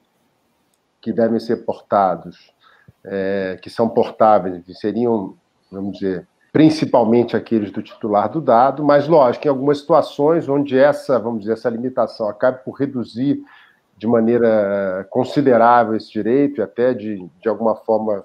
[1.01, 2.55] que devem ser portados,
[3.05, 5.37] é, que são portáveis, que seriam,
[5.71, 11.19] vamos dizer, principalmente aqueles do titular do dado, mas lógico, em algumas situações onde essa,
[11.19, 13.43] vamos dizer, essa limitação acabe por reduzir
[13.97, 18.25] de maneira considerável esse direito e até de, de alguma forma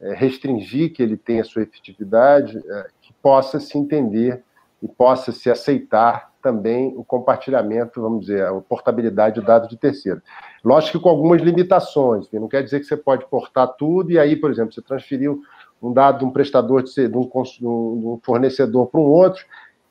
[0.00, 4.42] é, restringir que ele tenha sua efetividade, é, que possa se entender
[4.82, 10.20] e possa se aceitar também o compartilhamento, vamos dizer, a portabilidade de dados de terceiro.
[10.64, 14.36] Lógico que com algumas limitações, não quer dizer que você pode portar tudo e aí,
[14.36, 15.42] por exemplo, você transferiu
[15.82, 19.44] um dado de um prestador, de, um, um fornecedor para um outro,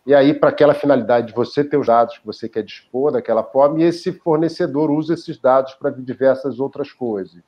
[0.05, 3.43] e aí, para aquela finalidade de você ter os dados que você quer dispor daquela
[3.43, 7.39] forma, e esse fornecedor usa esses dados para diversas outras coisas.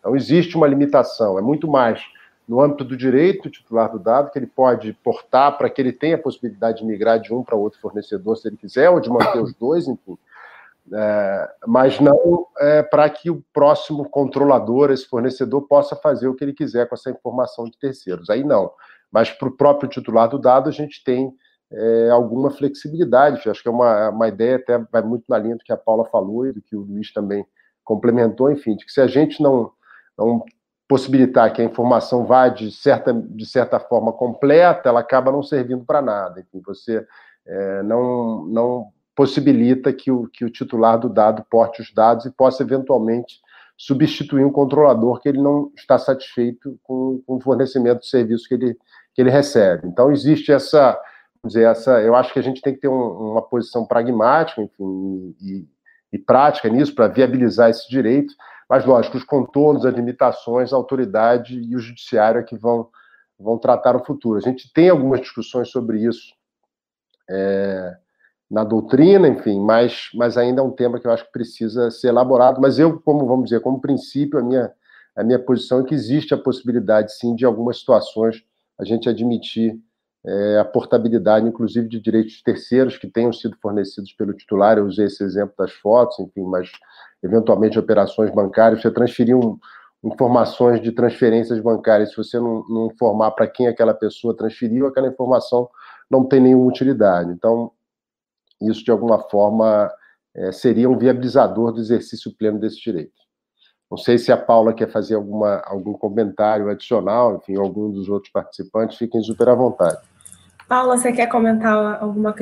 [0.00, 2.00] Então, existe uma limitação, é muito mais
[2.48, 6.14] no âmbito do direito titular do dado, que ele pode portar para que ele tenha
[6.14, 9.42] a possibilidade de migrar de um para outro fornecedor, se ele quiser, ou de manter
[9.42, 10.16] os dois, enfim.
[10.92, 16.44] É, mas não é, para que o próximo controlador, esse fornecedor, possa fazer o que
[16.44, 18.30] ele quiser com essa informação de terceiros.
[18.30, 18.70] Aí não.
[19.10, 21.34] Mas para o próprio titular do dado, a gente tem
[21.72, 23.48] é, alguma flexibilidade.
[23.48, 26.04] Acho que é uma, uma ideia, até vai muito na linha do que a Paula
[26.04, 27.44] falou e do que o Luiz também
[27.84, 29.70] complementou, enfim, de que se a gente não,
[30.18, 30.44] não
[30.88, 35.84] possibilitar que a informação vá de certa, de certa forma completa, ela acaba não servindo
[35.84, 36.40] para nada.
[36.40, 37.04] Enfim, você
[37.46, 42.30] é, não, não possibilita que o, que o titular do dado porte os dados e
[42.30, 43.40] possa eventualmente
[43.76, 48.54] substituir um controlador que ele não está satisfeito com, com o fornecimento de serviço que
[48.54, 48.76] ele,
[49.14, 49.86] que ele recebe.
[49.86, 50.98] Então, existe essa,
[51.44, 55.34] dizer, essa, eu acho que a gente tem que ter um, uma posição pragmática, enfim,
[55.40, 55.66] e,
[56.12, 58.32] e prática nisso para viabilizar esse direito.
[58.68, 62.88] Mas, lógico, os contornos, as limitações, a autoridade e o judiciário é que vão,
[63.38, 64.38] vão tratar o futuro.
[64.38, 66.34] A gente tem algumas discussões sobre isso
[67.30, 67.96] é,
[68.50, 72.08] na doutrina, enfim, mas, mas ainda é um tema que eu acho que precisa ser
[72.08, 72.60] elaborado.
[72.60, 74.72] Mas eu, como vamos dizer, como princípio, a minha,
[75.14, 78.44] a minha posição é que existe a possibilidade, sim, de algumas situações
[78.78, 79.80] a gente admitir
[80.26, 84.76] é, a portabilidade, inclusive, de direitos terceiros que tenham sido fornecidos pelo titular.
[84.76, 86.70] Eu usei esse exemplo das fotos, enfim, mas
[87.22, 89.56] eventualmente operações bancárias, você transferir um,
[90.04, 95.08] informações de transferências bancárias, se você não, não informar para quem aquela pessoa transferiu, aquela
[95.08, 95.68] informação
[96.10, 97.30] não tem nenhuma utilidade.
[97.30, 97.70] Então,
[98.60, 99.88] isso, de alguma forma,
[100.34, 103.14] é, seria um viabilizador do exercício pleno desse direito.
[103.88, 108.32] Não sei se a Paula quer fazer alguma, algum comentário adicional, enfim, algum dos outros
[108.32, 110.00] participantes, fiquem super à vontade.
[110.68, 112.34] Paula, você quer comentar alguma,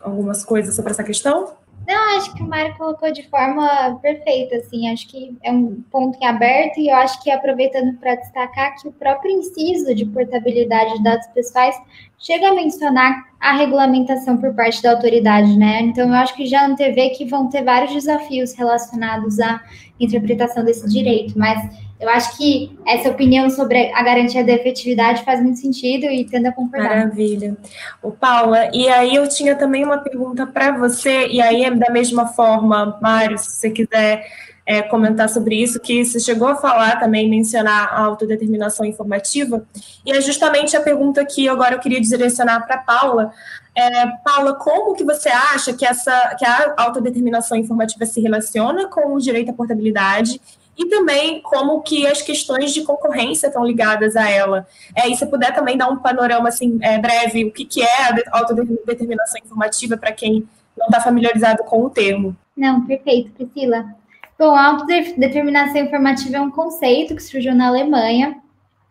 [0.00, 1.54] algumas coisas sobre essa questão?
[1.86, 6.18] Não, acho que o Mário colocou de forma perfeita, assim, acho que é um ponto
[6.20, 10.94] em aberto e eu acho que aproveitando para destacar que o próprio inciso de portabilidade
[10.94, 11.74] de dados pessoais
[12.20, 15.80] chega a mencionar a regulamentação por parte da autoridade, né?
[15.80, 19.60] Então eu acho que já antevê que vão ter vários desafios relacionados à
[19.98, 21.58] interpretação desse direito, mas
[21.98, 26.46] eu acho que essa opinião sobre a garantia da efetividade faz muito sentido e tendo
[26.46, 26.88] a concordar.
[26.88, 27.56] Maravilha.
[28.02, 31.90] O Paula, e aí eu tinha também uma pergunta para você, e aí é da
[31.90, 34.26] mesma forma, Mário, se você quiser
[34.70, 39.66] é, comentar sobre isso, que você chegou a falar também, mencionar a autodeterminação informativa,
[40.06, 43.32] e é justamente a pergunta que agora eu queria direcionar para Paula.
[43.74, 49.12] É, Paula, como que você acha que, essa, que a autodeterminação informativa se relaciona com
[49.12, 50.40] o direito à portabilidade
[50.78, 54.68] e também como que as questões de concorrência estão ligadas a ela.
[54.94, 58.02] É, e se puder também dar um panorama assim é, breve, o que, que é
[58.28, 60.46] a autodeterminação informativa para quem
[60.78, 62.36] não está familiarizado com o termo.
[62.56, 63.98] Não, perfeito, Priscila.
[64.40, 68.38] Bom, a autodeterminação informativa é um conceito que surgiu na Alemanha,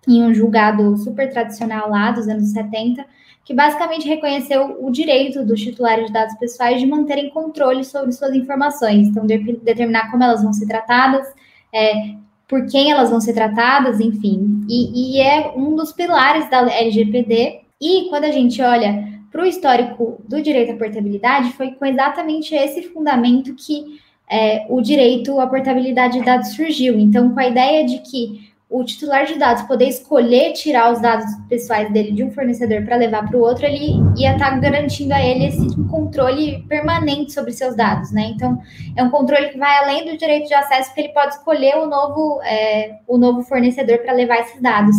[0.07, 3.03] em um julgado super tradicional lá dos anos 70,
[3.43, 8.35] que basicamente reconheceu o direito dos titulares de dados pessoais de manterem controle sobre suas
[8.35, 11.25] informações, então de determinar como elas vão ser tratadas,
[11.73, 12.13] é,
[12.47, 14.63] por quem elas vão ser tratadas, enfim.
[14.69, 17.61] E, e é um dos pilares da LGPD.
[17.81, 22.53] E quando a gente olha para o histórico do direito à portabilidade, foi com exatamente
[22.53, 23.99] esse fundamento que
[24.29, 26.99] é, o direito à portabilidade de dados surgiu.
[26.99, 31.25] Então, com a ideia de que o titular de dados poder escolher tirar os dados
[31.49, 35.11] pessoais dele de um fornecedor para levar para o outro, ele ia estar tá garantindo
[35.11, 38.31] a ele esse controle permanente sobre seus dados, né?
[38.35, 38.61] Então,
[38.95, 41.87] é um controle que vai além do direito de acesso, porque ele pode escolher o
[41.87, 44.95] novo, é, o novo fornecedor para levar esses dados.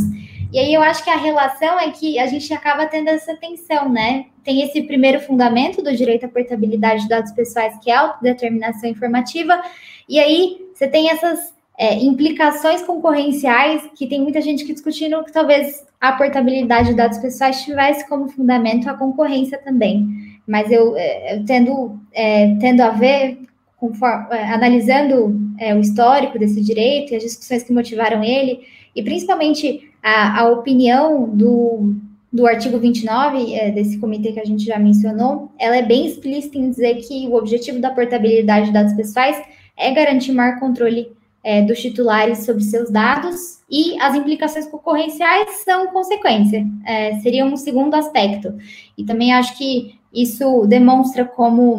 [0.53, 3.89] E aí eu acho que a relação é que a gente acaba tendo essa tensão,
[3.89, 4.27] né?
[4.43, 8.91] Tem esse primeiro fundamento do direito à portabilidade de dados pessoais, que é a autodeterminação
[8.91, 9.63] informativa,
[10.09, 15.33] e aí você tem essas é, implicações concorrenciais, que tem muita gente que discutindo que
[15.33, 20.41] talvez a portabilidade de dados pessoais tivesse como fundamento a concorrência também.
[20.47, 23.39] Mas eu, é, eu tendo, é, tendo a ver,
[23.77, 28.61] conforme, é, analisando é, o histórico desse direito e as discussões que motivaram ele,
[28.97, 31.95] e principalmente a, a opinião do,
[32.33, 36.59] do artigo 29, é, desse comitê que a gente já mencionou, ela é bem explícita
[36.59, 39.41] em dizer que o objetivo da portabilidade de dados pessoais
[39.77, 45.87] é garantir maior controle é, dos titulares sobre seus dados e as implicações concorrenciais são
[45.89, 48.55] consequência, é, seria um segundo aspecto.
[48.97, 51.79] E também acho que isso demonstra como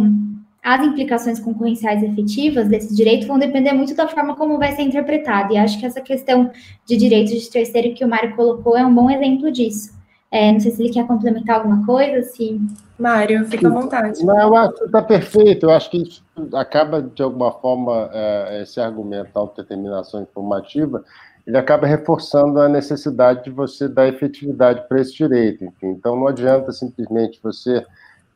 [0.63, 5.53] as implicações concorrenciais efetivas desse direito vão depender muito da forma como vai ser interpretado.
[5.53, 6.51] E acho que essa questão
[6.85, 9.99] de direito de terceiro que o Mário colocou é um bom exemplo disso.
[10.29, 12.61] É, não sei se ele quer complementar alguma coisa, se
[12.97, 14.23] Mário, fica à vontade.
[14.23, 15.65] Não, eu acho que está perfeito.
[15.65, 16.23] Eu acho que isso
[16.53, 21.03] acaba, de alguma forma, é, esse argumento da autodeterminação informativa,
[21.45, 25.65] ele acaba reforçando a necessidade de você dar efetividade para esse direito.
[25.65, 25.87] Enfim.
[25.87, 27.83] Então, não adianta simplesmente você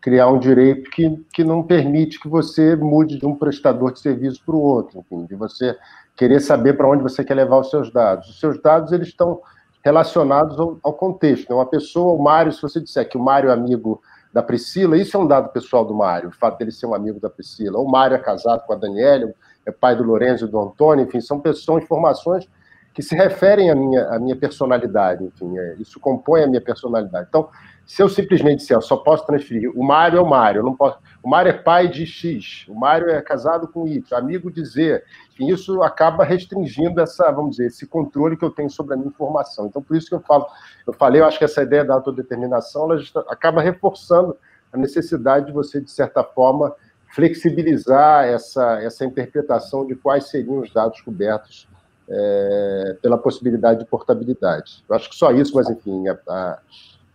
[0.05, 4.39] criar um direito que, que não permite que você mude de um prestador de serviço
[4.45, 5.75] para o outro, enfim, de você
[6.15, 8.29] querer saber para onde você quer levar os seus dados.
[8.29, 9.41] Os seus dados, eles estão
[9.83, 11.49] relacionados ao, ao contexto.
[11.49, 11.55] Né?
[11.55, 13.99] Uma pessoa, o Mário, se você disser que o Mário é amigo
[14.31, 17.19] da Priscila, isso é um dado pessoal do Mário, o fato dele ser um amigo
[17.19, 17.79] da Priscila.
[17.79, 19.33] O Mário é casado com a Daniela,
[19.65, 22.47] é pai do Lourenço e do Antônio, enfim, são, pessoas, são informações
[22.95, 27.27] que se referem à minha, à minha personalidade, enfim, é, isso compõe a minha personalidade.
[27.27, 27.49] Então,
[27.85, 30.97] se eu simplesmente disser, eu só posso transferir, o Mário é o Mário, não posso,
[31.21, 35.03] o Mário é pai de X, o Mário é casado com Y, amigo de Z,
[35.33, 39.09] enfim, isso acaba restringindo essa, vamos dizer, esse controle que eu tenho sobre a minha
[39.09, 39.65] informação.
[39.65, 40.47] Então, por isso que eu falo,
[40.87, 44.37] eu falei, eu acho que essa ideia da autodeterminação, ela acaba reforçando
[44.71, 46.73] a necessidade de você, de certa forma,
[47.13, 51.67] flexibilizar essa, essa interpretação de quais seriam os dados cobertos
[52.09, 54.83] é, pela possibilidade de portabilidade.
[54.87, 56.59] Eu acho que só isso, mas enfim, a,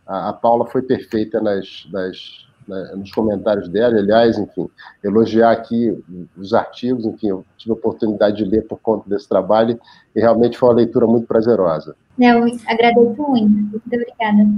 [0.07, 4.69] a, a Paula foi perfeita nas, nas, né, nos comentários dela, aliás, enfim,
[5.03, 6.03] elogiar aqui
[6.37, 9.79] os artigos, enfim, eu tive a oportunidade de ler por conta desse trabalho
[10.15, 11.95] e realmente foi uma leitura muito prazerosa.
[12.19, 14.49] Não, agradeço muito, muito obrigada.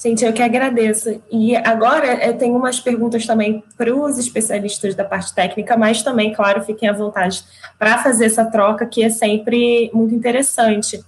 [0.00, 1.20] Gente, eu que agradeço.
[1.30, 6.32] E agora eu tenho umas perguntas também para os especialistas da parte técnica, mas também,
[6.32, 7.42] claro, fiquem à vontade
[7.76, 11.04] para fazer essa troca, que é sempre muito interessante.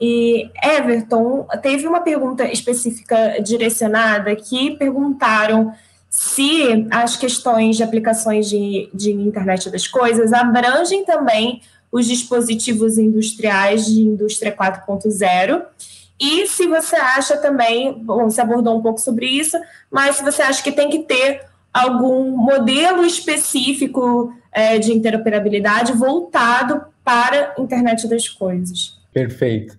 [0.00, 5.72] E Everton, teve uma pergunta específica direcionada que perguntaram
[6.08, 11.60] se as questões de aplicações de, de internet das coisas abrangem também
[11.90, 15.62] os dispositivos industriais de indústria 4.0
[16.20, 19.56] e se você acha também, bom, você abordou um pouco sobre isso,
[19.90, 21.42] mas se você acha que tem que ter
[21.72, 28.98] algum modelo específico é, de interoperabilidade voltado para a internet das coisas.
[29.12, 29.78] Perfeito.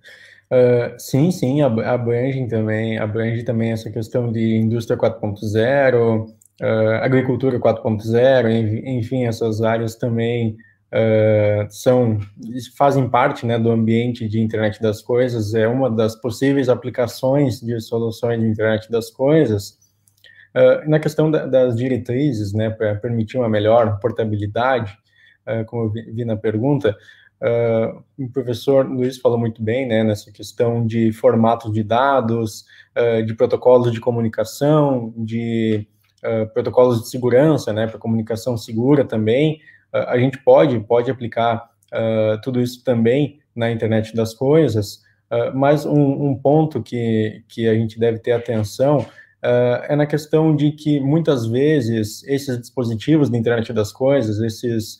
[0.52, 6.34] Uh, sim, sim, abrange também, abrange também essa questão de indústria 4.0, uh,
[7.04, 10.58] agricultura 4.0, enfim, essas áreas também
[10.94, 12.20] uh, são
[12.78, 17.80] fazem parte né, do ambiente de internet das coisas, é uma das possíveis aplicações de
[17.80, 19.78] soluções de internet das coisas.
[20.56, 24.98] Uh, na questão da, das diretrizes, né, para permitir uma melhor portabilidade,
[25.48, 26.96] uh, como eu vi, vi na pergunta,
[27.42, 32.66] Uh, o professor Luiz falou muito bem, né, nessa questão de formatos de dados,
[32.98, 35.88] uh, de protocolos de comunicação, de
[36.22, 39.62] uh, protocolos de segurança, né, para comunicação segura também,
[39.94, 45.02] a gente pode, pode aplicar uh, tudo isso também na internet das coisas,
[45.32, 50.06] uh, mas um, um, ponto que, que a gente deve ter atenção uh, é na
[50.06, 54.98] questão de que muitas vezes esses dispositivos da internet das coisas, esses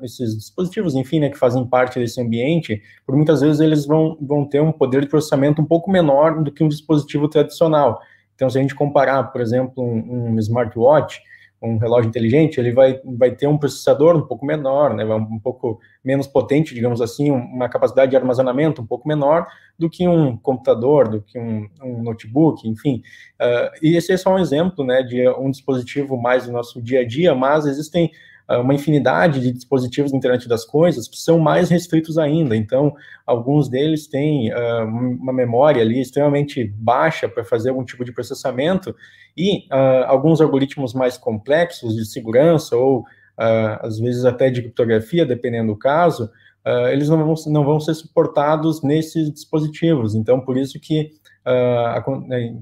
[0.00, 4.48] esses dispositivos, enfim, né, que fazem parte desse ambiente, por muitas vezes eles vão, vão
[4.48, 8.00] ter um poder de processamento um pouco menor do que um dispositivo tradicional.
[8.34, 11.20] Então, se a gente comparar, por exemplo, um, um smartwatch,
[11.64, 15.80] um relógio inteligente, ele vai, vai ter um processador um pouco menor, né, um pouco
[16.04, 19.46] menos potente, digamos assim, uma capacidade de armazenamento um pouco menor
[19.78, 23.02] do que um computador, do que um, um notebook, enfim.
[23.40, 27.00] Uh, e esse é só um exemplo né, de um dispositivo mais do nosso dia
[27.00, 28.10] a dia, mas existem
[28.48, 32.54] uma infinidade de dispositivos de internet das coisas que são mais restritos ainda.
[32.54, 32.94] Então,
[33.26, 38.94] alguns deles têm uh, uma memória ali extremamente baixa para fazer algum tipo de processamento
[39.36, 45.24] e uh, alguns algoritmos mais complexos de segurança ou uh, às vezes até de criptografia,
[45.24, 46.30] dependendo do caso,
[46.90, 50.14] eles não vão, não vão ser suportados nesses dispositivos.
[50.14, 51.10] Então, por isso que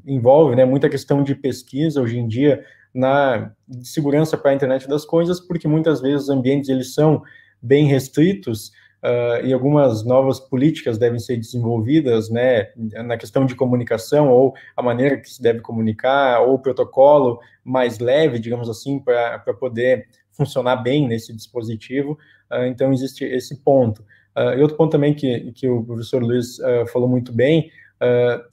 [0.04, 3.52] envolve né, muita questão de pesquisa hoje em dia na
[3.82, 7.22] segurança para a internet das coisas, porque muitas vezes os ambientes eles são
[7.62, 14.30] bem restritos uh, e algumas novas políticas devem ser desenvolvidas, né, na questão de comunicação
[14.30, 19.38] ou a maneira que se deve comunicar ou o protocolo mais leve, digamos assim, para
[19.58, 22.18] poder funcionar bem nesse dispositivo.
[22.50, 24.02] Uh, então existe esse ponto.
[24.36, 26.56] Uh, e outro ponto também que, que o professor Luiz
[26.90, 27.70] falou muito bem,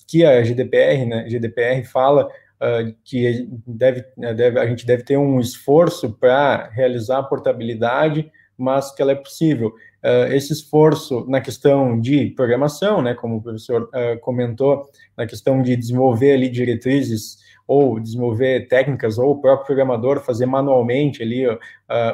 [0.07, 2.29] que a GDPR, né, GDPR fala
[2.61, 8.31] uh, que deve, né, deve, a gente deve ter um esforço para realizar a portabilidade,
[8.57, 9.73] mas que ela é possível.
[10.03, 15.61] Uh, esse esforço na questão de programação, né, como o professor uh, comentou, na questão
[15.61, 17.37] de desenvolver ali diretrizes
[17.69, 21.59] ou desenvolver técnicas, ou o próprio programador fazer manualmente ali uh,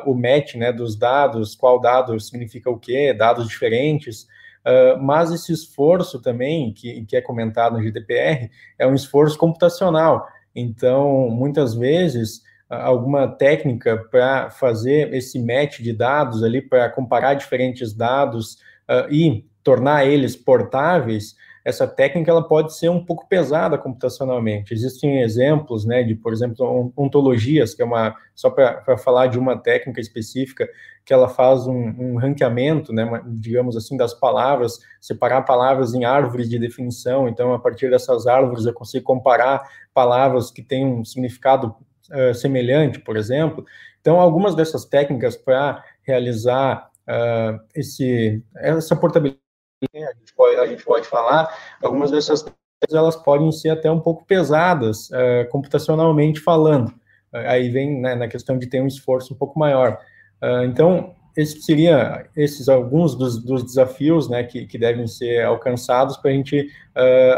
[0.06, 4.24] o match né, dos dados, qual dado significa o quê, dados diferentes,
[4.66, 10.28] uh, mas esse esforço também, que, que é comentado no GDPR, é um esforço computacional,
[10.56, 17.94] então, muitas vezes, alguma técnica para fazer esse match de dados ali, para comparar diferentes
[17.94, 18.56] dados
[18.90, 21.36] uh, e tornar eles portáveis,
[21.66, 24.72] essa técnica ela pode ser um pouco pesada computacionalmente.
[24.72, 29.58] Existem exemplos, né, de, por exemplo, ontologias, que é uma, só para falar de uma
[29.58, 30.70] técnica específica,
[31.04, 36.48] que ela faz um, um ranqueamento, né, digamos assim, das palavras, separar palavras em árvores
[36.48, 37.28] de definição.
[37.28, 41.76] Então, a partir dessas árvores, eu consigo comparar palavras que têm um significado
[42.12, 43.66] uh, semelhante, por exemplo.
[44.02, 49.45] Então, algumas dessas técnicas para realizar uh, esse, essa portabilidade
[49.84, 52.46] a gente pode, a gente pode falar, algumas dessas
[52.92, 56.90] elas podem ser até um pouco pesadas, uh, computacionalmente falando.
[57.34, 59.98] Uh, aí vem né, na questão de ter um esforço um pouco maior.
[60.42, 66.16] Uh, então, esse seria esses alguns dos, dos desafios né, que, que, devem ser alcançados
[66.18, 66.70] para a gente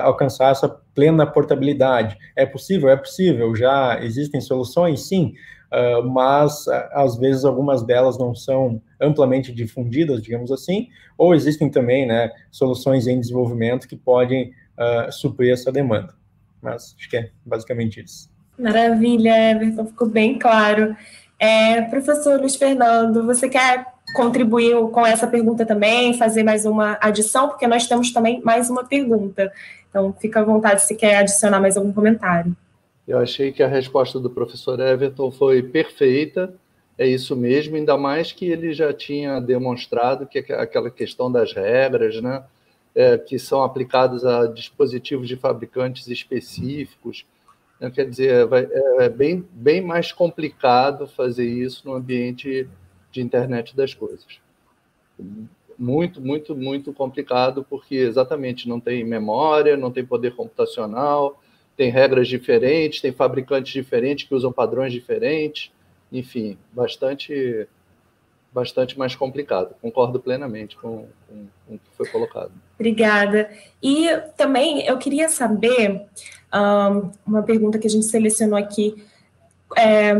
[0.03, 2.15] alcançar essa plena portabilidade.
[2.35, 2.89] É possível?
[2.89, 3.55] É possível.
[3.55, 5.07] Já existem soluções?
[5.07, 5.33] Sim.
[5.71, 10.87] Uh, mas às vezes algumas delas não são amplamente difundidas, digamos assim,
[11.17, 16.13] ou existem também né, soluções em desenvolvimento que podem uh, suprir essa demanda.
[16.61, 18.29] Mas acho que é basicamente isso.
[18.57, 20.95] Maravilha, Everton, ficou bem claro.
[21.39, 23.85] É, professor Luiz Fernando, você quer
[24.15, 28.83] contribuir com essa pergunta também, fazer mais uma adição, porque nós temos também mais uma
[28.83, 29.51] pergunta.
[29.89, 32.55] Então, fica à vontade se quer adicionar mais algum comentário.
[33.07, 36.53] Eu achei que a resposta do professor Everton foi perfeita,
[36.97, 42.19] é isso mesmo, ainda mais que ele já tinha demonstrado que aquela questão das regras,
[42.21, 42.43] né,
[42.93, 47.25] é, que são aplicadas a dispositivos de fabricantes específicos,
[47.79, 52.67] né, quer dizer, vai, é, é bem, bem mais complicado fazer isso no ambiente
[53.11, 54.39] de internet das coisas.
[55.77, 61.39] Muito, muito, muito complicado, porque exatamente não tem memória, não tem poder computacional,
[61.77, 65.71] tem regras diferentes, tem fabricantes diferentes que usam padrões diferentes,
[66.11, 67.67] enfim, bastante
[68.51, 69.75] bastante mais complicado.
[69.79, 72.51] Concordo plenamente com, com, com, o que foi colocado.
[72.79, 73.51] Obrigada.
[73.83, 76.07] E também eu queria saber
[76.51, 78.95] um, uma pergunta que a gente selecionou aqui,
[79.77, 80.15] é,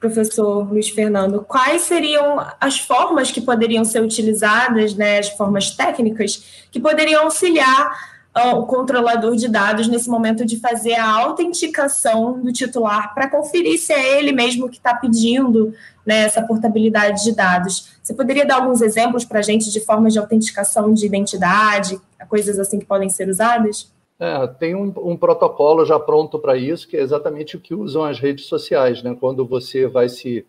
[0.00, 6.66] professor Luiz Fernando, quais seriam as formas que poderiam ser utilizadas, né, as formas técnicas
[6.70, 13.14] que poderiam auxiliar o controlador de dados nesse momento de fazer a autenticação do titular
[13.14, 15.72] para conferir se é ele mesmo que está pedindo
[16.04, 17.94] né, essa portabilidade de dados.
[18.02, 21.98] Você poderia dar alguns exemplos para a gente de formas de autenticação de identidade,
[22.28, 23.92] coisas assim que podem ser usadas?
[24.18, 28.04] É, tem um, um, protocolo já pronto para isso, que é exatamente o que usam
[28.04, 29.16] as redes sociais, né?
[29.18, 30.44] Quando você vai se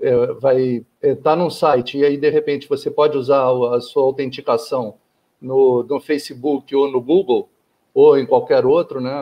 [0.00, 3.44] é, vai estar é, tá num site e aí de repente você pode usar
[3.74, 4.94] a sua autenticação
[5.42, 7.48] no, no Facebook ou no Google,
[7.92, 9.12] ou em qualquer outro, né,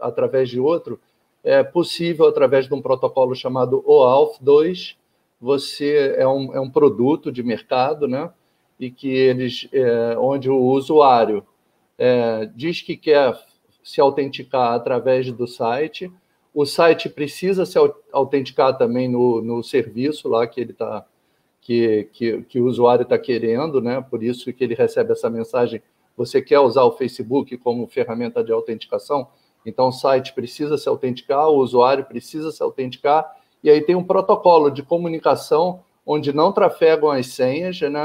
[0.00, 0.98] através de outro,
[1.44, 4.96] é possível, através de um protocolo chamado OAuth 2,
[5.40, 8.30] você é um, é um produto de mercado, né,
[8.80, 11.44] e que eles, é, onde o usuário
[11.98, 13.38] é, diz que quer
[13.82, 16.10] se autenticar através do site,
[16.52, 17.78] o site precisa se
[18.10, 21.06] autenticar também no, no serviço lá que ele está
[21.66, 24.00] que, que, que o usuário está querendo, né?
[24.00, 25.82] Por isso que ele recebe essa mensagem.
[26.16, 29.26] Você quer usar o Facebook como ferramenta de autenticação?
[29.66, 33.28] Então o site precisa se autenticar, o usuário precisa se autenticar,
[33.64, 38.00] e aí tem um protocolo de comunicação onde não trafegam as senhas, né?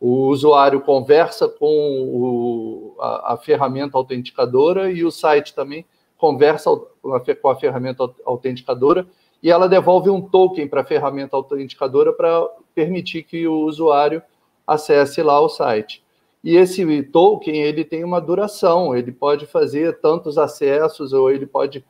[0.00, 5.86] O usuário conversa com o, a, a, ferramenta autenticadora e o site também
[6.18, 6.70] conversa
[7.40, 9.06] com a ferramenta autenticadora
[9.42, 14.22] e ela devolve um token para a ferramenta autenticadora para permitir que o usuário
[14.66, 16.04] acesse lá o site.
[16.42, 21.84] E esse token ele tem uma duração, ele pode fazer tantos acessos ou ele pode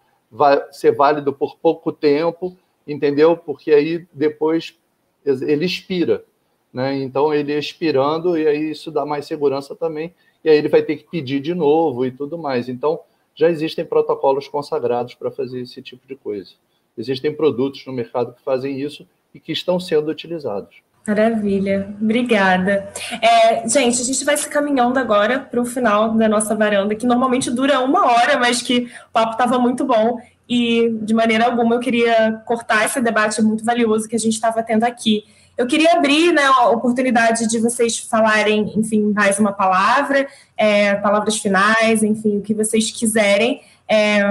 [0.72, 2.56] ser válido por pouco tempo,
[2.86, 3.36] entendeu?
[3.36, 4.78] Porque aí depois
[5.24, 6.24] ele expira,
[6.72, 6.96] né?
[7.02, 10.14] Então ele expirando e aí isso dá mais segurança também,
[10.44, 12.68] e aí ele vai ter que pedir de novo e tudo mais.
[12.68, 13.00] Então
[13.34, 16.52] já existem protocolos consagrados para fazer esse tipo de coisa.
[16.96, 20.76] Existem produtos no mercado que fazem isso e que estão sendo utilizados.
[21.06, 22.88] Maravilha, obrigada.
[23.22, 27.06] É, gente, a gente vai se caminhando agora para o final da nossa varanda, que
[27.06, 30.18] normalmente dura uma hora, mas que o papo estava muito bom
[30.48, 34.62] e, de maneira alguma, eu queria cortar esse debate muito valioso que a gente estava
[34.64, 35.24] tendo aqui.
[35.56, 41.38] Eu queria abrir né, a oportunidade de vocês falarem, enfim, mais uma palavra, é, palavras
[41.38, 43.62] finais, enfim, o que vocês quiserem.
[43.88, 44.22] É,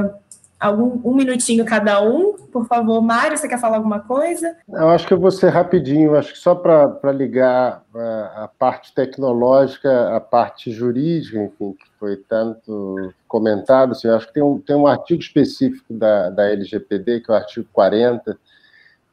[0.59, 2.35] algum um minutinho cada um.
[2.55, 4.55] Por favor, Mário, você quer falar alguma coisa?
[4.69, 8.95] Eu acho que eu vou ser rapidinho, acho que só para ligar a, a, parte
[8.95, 14.73] tecnológica, a parte jurídica, enfim, que foi tanto comentado, assim, acho que tem um, tem
[14.73, 18.37] um artigo específico da, da LGPD, que é o artigo 40,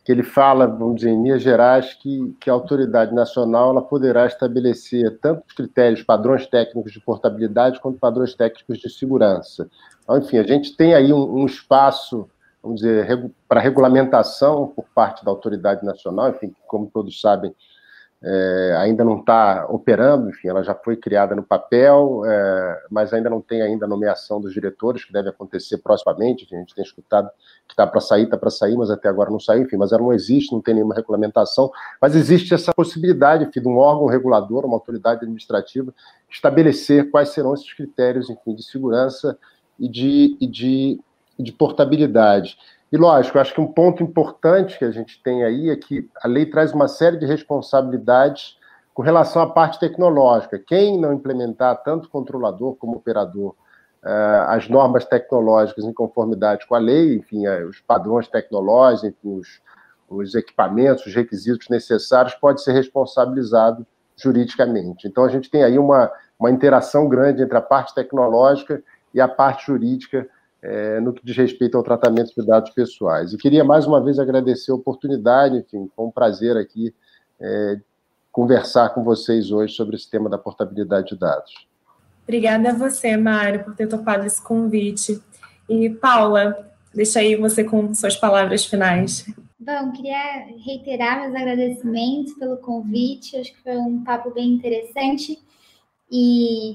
[0.04, 4.24] que ele fala, vamos dizer, em linhas gerais, que, que a autoridade nacional ela poderá
[4.24, 9.68] estabelecer tanto os critérios, padrões técnicos de portabilidade, quanto padrões técnicos de segurança.
[10.04, 12.28] Então, enfim, a gente tem aí um, um espaço,
[12.62, 17.54] vamos dizer, para regulamentação por parte da autoridade nacional, enfim, como todos sabem,
[18.24, 23.28] é, ainda não está operando, enfim, ela já foi criada no papel, é, mas ainda
[23.28, 26.84] não tem ainda a nomeação dos diretores, que deve acontecer proximamente, enfim, a gente tem
[26.84, 27.28] escutado
[27.66, 30.02] que está para sair, está para sair, mas até agora não saiu, enfim, mas ela
[30.02, 31.68] não existe, não tem nenhuma regulamentação,
[32.00, 35.92] mas existe essa possibilidade, enfim, de um órgão regulador, uma autoridade administrativa,
[36.30, 39.36] estabelecer quais serão esses critérios, enfim, de segurança
[39.80, 41.00] e de, e de,
[41.42, 42.56] de portabilidade.
[42.92, 46.28] E lógico, acho que um ponto importante que a gente tem aí é que a
[46.28, 48.58] lei traz uma série de responsabilidades
[48.92, 50.58] com relação à parte tecnológica.
[50.58, 53.54] Quem não implementar, tanto controlador como operador,
[54.02, 59.38] uh, as normas tecnológicas em conformidade com a lei, enfim, uh, os padrões tecnológicos, enfim,
[59.38, 59.60] os,
[60.10, 63.86] os equipamentos, os requisitos necessários, pode ser responsabilizado
[64.16, 65.08] juridicamente.
[65.08, 68.82] Então, a gente tem aí uma, uma interação grande entre a parte tecnológica
[69.14, 70.28] e a parte jurídica
[70.62, 73.32] é, no que diz respeito ao tratamento de dados pessoais.
[73.32, 76.94] E queria mais uma vez agradecer a oportunidade, enfim, foi um prazer aqui
[77.40, 77.80] é,
[78.30, 81.66] conversar com vocês hoje sobre esse tema da portabilidade de dados.
[82.22, 85.20] Obrigada a você, Mário, por ter topado esse convite.
[85.68, 89.26] E, Paula, deixa aí você com suas palavras finais.
[89.58, 95.38] Bom, queria reiterar meus agradecimentos pelo convite, acho que foi um papo bem interessante.
[96.10, 96.74] E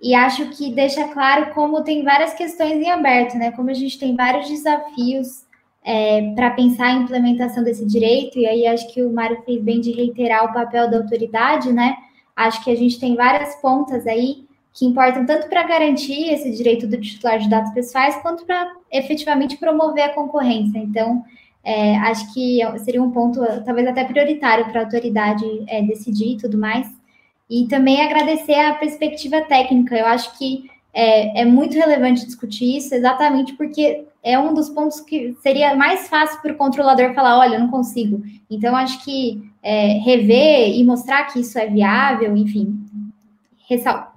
[0.00, 3.50] e acho que deixa claro como tem várias questões em aberto, né?
[3.52, 5.46] Como a gente tem vários desafios
[5.84, 9.80] é, para pensar a implementação desse direito, e aí acho que o Mário fez bem
[9.80, 11.96] de reiterar o papel da autoridade, né?
[12.34, 16.86] Acho que a gente tem várias pontas aí que importam tanto para garantir esse direito
[16.86, 20.78] do titular de dados pessoais, quanto para efetivamente promover a concorrência.
[20.78, 21.24] Então,
[21.64, 26.36] é, acho que seria um ponto talvez até prioritário para a autoridade é, decidir e
[26.36, 26.86] tudo mais.
[27.48, 29.96] E também agradecer a perspectiva técnica.
[29.96, 35.00] Eu acho que é, é, muito relevante discutir isso, exatamente porque é um dos pontos
[35.00, 38.22] que seria mais fácil para o controlador falar: olha, não consigo.
[38.50, 42.74] Então, acho que é, rever e mostrar que isso é viável, enfim,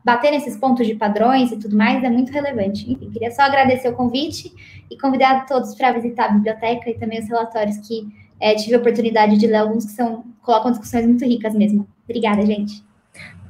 [0.06, 2.90] bater nesses pontos de padrões e tudo mais é muito relevante.
[2.92, 4.54] Enfim, queria só agradecer o convite
[4.90, 8.08] e convidar todos para visitar a biblioteca e também os relatórios que
[8.40, 11.88] é, tive a oportunidade de ler, alguns que são, colocam discussões muito ricas mesmo.
[12.06, 12.84] Obrigada, gente.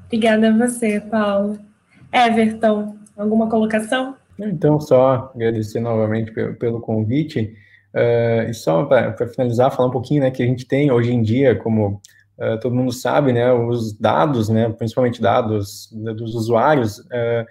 [0.10, 1.60] Obrigada a você, Paulo.
[2.12, 4.16] Everton, alguma colocação?
[4.40, 7.54] Então, só agradecer novamente pelo, convite.
[7.94, 11.22] Uh, e só para finalizar, falar um pouquinho, né, que a gente tem hoje em
[11.22, 12.02] dia, como
[12.40, 17.46] uh, todo mundo sabe, né, os dados, né, principalmente dados dos usuários, uh,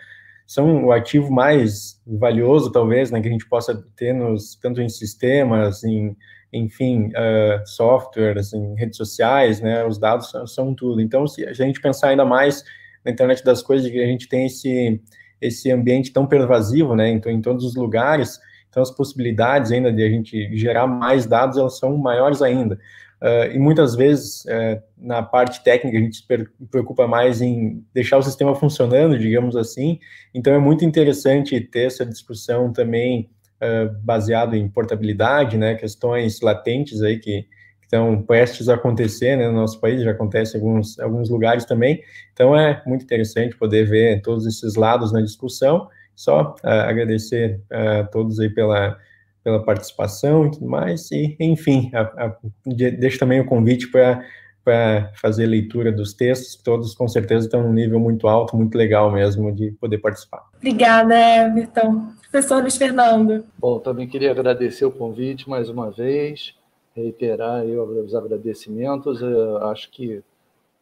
[0.45, 4.89] são o ativo mais valioso, talvez, né, que a gente possa ter nos, tanto em
[4.89, 6.17] sistemas, em
[6.53, 11.01] enfim, uh, softwares, em redes sociais, né, os dados são, são, tudo.
[11.01, 12.65] Então, se a gente pensar ainda mais
[13.05, 15.01] na internet das coisas, que a gente tem esse,
[15.41, 20.03] esse ambiente tão pervasivo, né, então, em todos os lugares, então as possibilidades ainda de
[20.03, 22.79] a gente gerar mais dados, elas são maiores ainda.
[23.20, 26.27] Uh, e muitas vezes, uh, na parte técnica, a gente se
[26.70, 29.99] preocupa mais em deixar o sistema funcionando, digamos assim.
[30.33, 33.29] Então, é muito interessante ter essa discussão também
[33.63, 37.47] uh, baseado em portabilidade, né, questões latentes aí que,
[37.89, 42.03] estão prestes a acontecer né, no nosso país, já acontece em alguns, alguns lugares também.
[42.35, 45.89] Então é muito interessante poder ver todos esses lados na discussão.
[46.15, 48.99] Só uh, agradecer a uh, todos aí pela,
[49.43, 51.11] pela participação e tudo mais.
[51.11, 52.37] E, enfim, a, a,
[52.67, 54.23] deixo também o convite para
[54.65, 59.11] para fazer leitura dos textos, todos com certeza estão num nível muito alto, muito legal
[59.11, 60.43] mesmo de poder participar.
[60.59, 62.09] Obrigada, Everton.
[62.31, 63.45] Professor Luiz Fernando.
[63.59, 66.55] Bom, também queria agradecer o convite mais uma vez,
[66.95, 69.23] reiterar os agradecimentos.
[69.23, 70.23] Eu acho que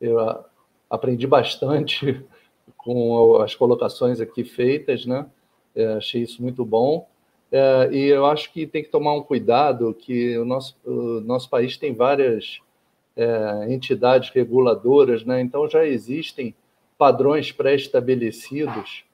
[0.00, 0.18] eu
[0.90, 2.24] aprendi bastante
[2.76, 5.26] com as colocações aqui feitas, né?
[5.74, 7.06] É, achei isso muito bom.
[7.52, 11.48] É, e eu acho que tem que tomar um cuidado que o nosso, o nosso
[11.48, 12.58] país tem várias
[13.16, 15.40] é, entidades reguladoras, né?
[15.40, 16.54] então já existem
[16.98, 19.05] padrões pré-estabelecidos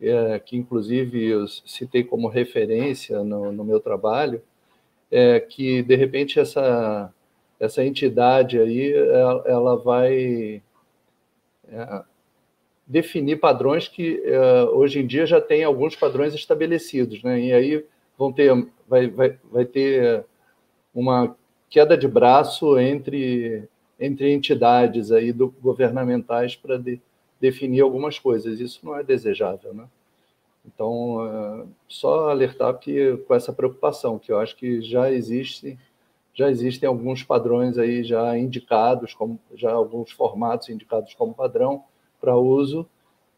[0.00, 4.42] é, que inclusive eu citei como referência no, no meu trabalho,
[5.10, 7.12] é que de repente essa,
[7.58, 10.62] essa entidade aí ela, ela vai
[11.68, 12.02] é,
[12.86, 17.40] definir padrões que é, hoje em dia já tem alguns padrões estabelecidos, né?
[17.40, 17.84] E aí
[18.18, 18.52] vão ter
[18.88, 20.24] vai, vai, vai ter
[20.94, 21.36] uma
[21.68, 23.68] queda de braço entre
[23.98, 26.76] entre entidades aí do, governamentais para
[27.40, 28.60] definir algumas coisas.
[28.60, 29.86] Isso não é desejável, né?
[30.66, 35.78] Então, é, só alertar que com essa preocupação, que eu acho que já existe,
[36.34, 41.84] já existem alguns padrões aí já indicados, como já alguns formatos indicados como padrão
[42.20, 42.86] para uso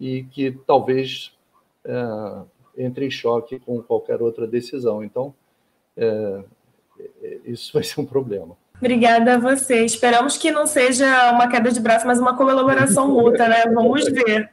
[0.00, 1.36] e que talvez
[1.84, 5.04] é, entre em choque com qualquer outra decisão.
[5.04, 5.34] Então,
[5.96, 6.42] é,
[7.44, 8.56] isso vai ser um problema.
[8.78, 9.84] Obrigada a você.
[9.84, 13.64] Esperamos que não seja uma queda de braço, mas uma colaboração mútua, né?
[13.72, 14.48] Vamos ver.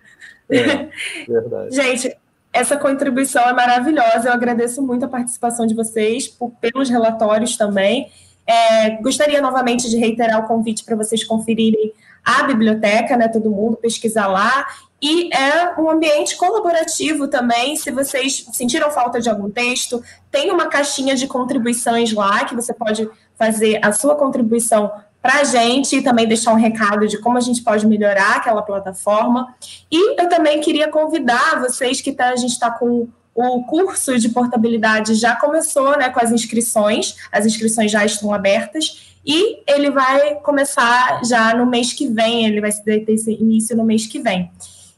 [0.50, 0.90] É,
[1.28, 1.74] verdade.
[1.76, 2.18] Gente,
[2.52, 4.30] essa contribuição é maravilhosa.
[4.30, 8.12] Eu agradeço muito a participação de vocês, por, pelos relatórios também.
[8.48, 11.94] É, gostaria novamente de reiterar o convite para vocês conferirem
[12.24, 13.28] a biblioteca, né?
[13.28, 14.66] Todo mundo pesquisar lá.
[15.02, 17.76] E é um ambiente colaborativo também.
[17.76, 22.74] Se vocês sentiram falta de algum texto, tem uma caixinha de contribuições lá que você
[22.74, 23.08] pode
[23.38, 24.92] fazer a sua contribuição
[25.22, 28.62] para a gente e também deixar um recado de como a gente pode melhorar aquela
[28.62, 29.56] plataforma.
[29.92, 34.30] E eu também queria convidar vocês que tá, a gente está com o curso de
[34.30, 39.14] portabilidade já começou né, com as inscrições, as inscrições já estão abertas.
[39.26, 44.06] E ele vai começar já no mês que vem, ele vai ter início no mês
[44.06, 44.52] que vem.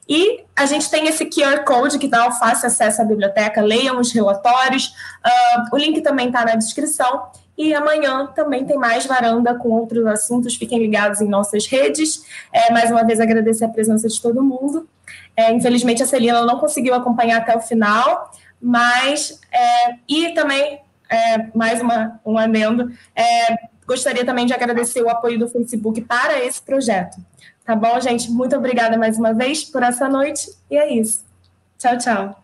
[0.07, 4.11] E a gente tem esse QR Code que dá fácil acesso à biblioteca, leiam os
[4.11, 4.93] relatórios,
[5.25, 7.27] uh, o link também está na descrição.
[7.57, 10.55] E amanhã também tem mais varanda com outros assuntos.
[10.55, 12.23] Fiquem ligados em nossas redes.
[12.53, 14.87] É, mais uma vez agradecer a presença de todo mundo.
[15.35, 18.31] É, infelizmente a Celina não conseguiu acompanhar até o final,
[18.61, 22.91] mas é, e também é, mais uma, um adendo.
[23.15, 23.57] É,
[23.87, 27.17] gostaria também de agradecer o apoio do Facebook para esse projeto.
[27.65, 28.31] Tá bom, gente?
[28.31, 30.49] Muito obrigada mais uma vez por essa noite.
[30.69, 31.25] E é isso.
[31.77, 32.43] Tchau, tchau.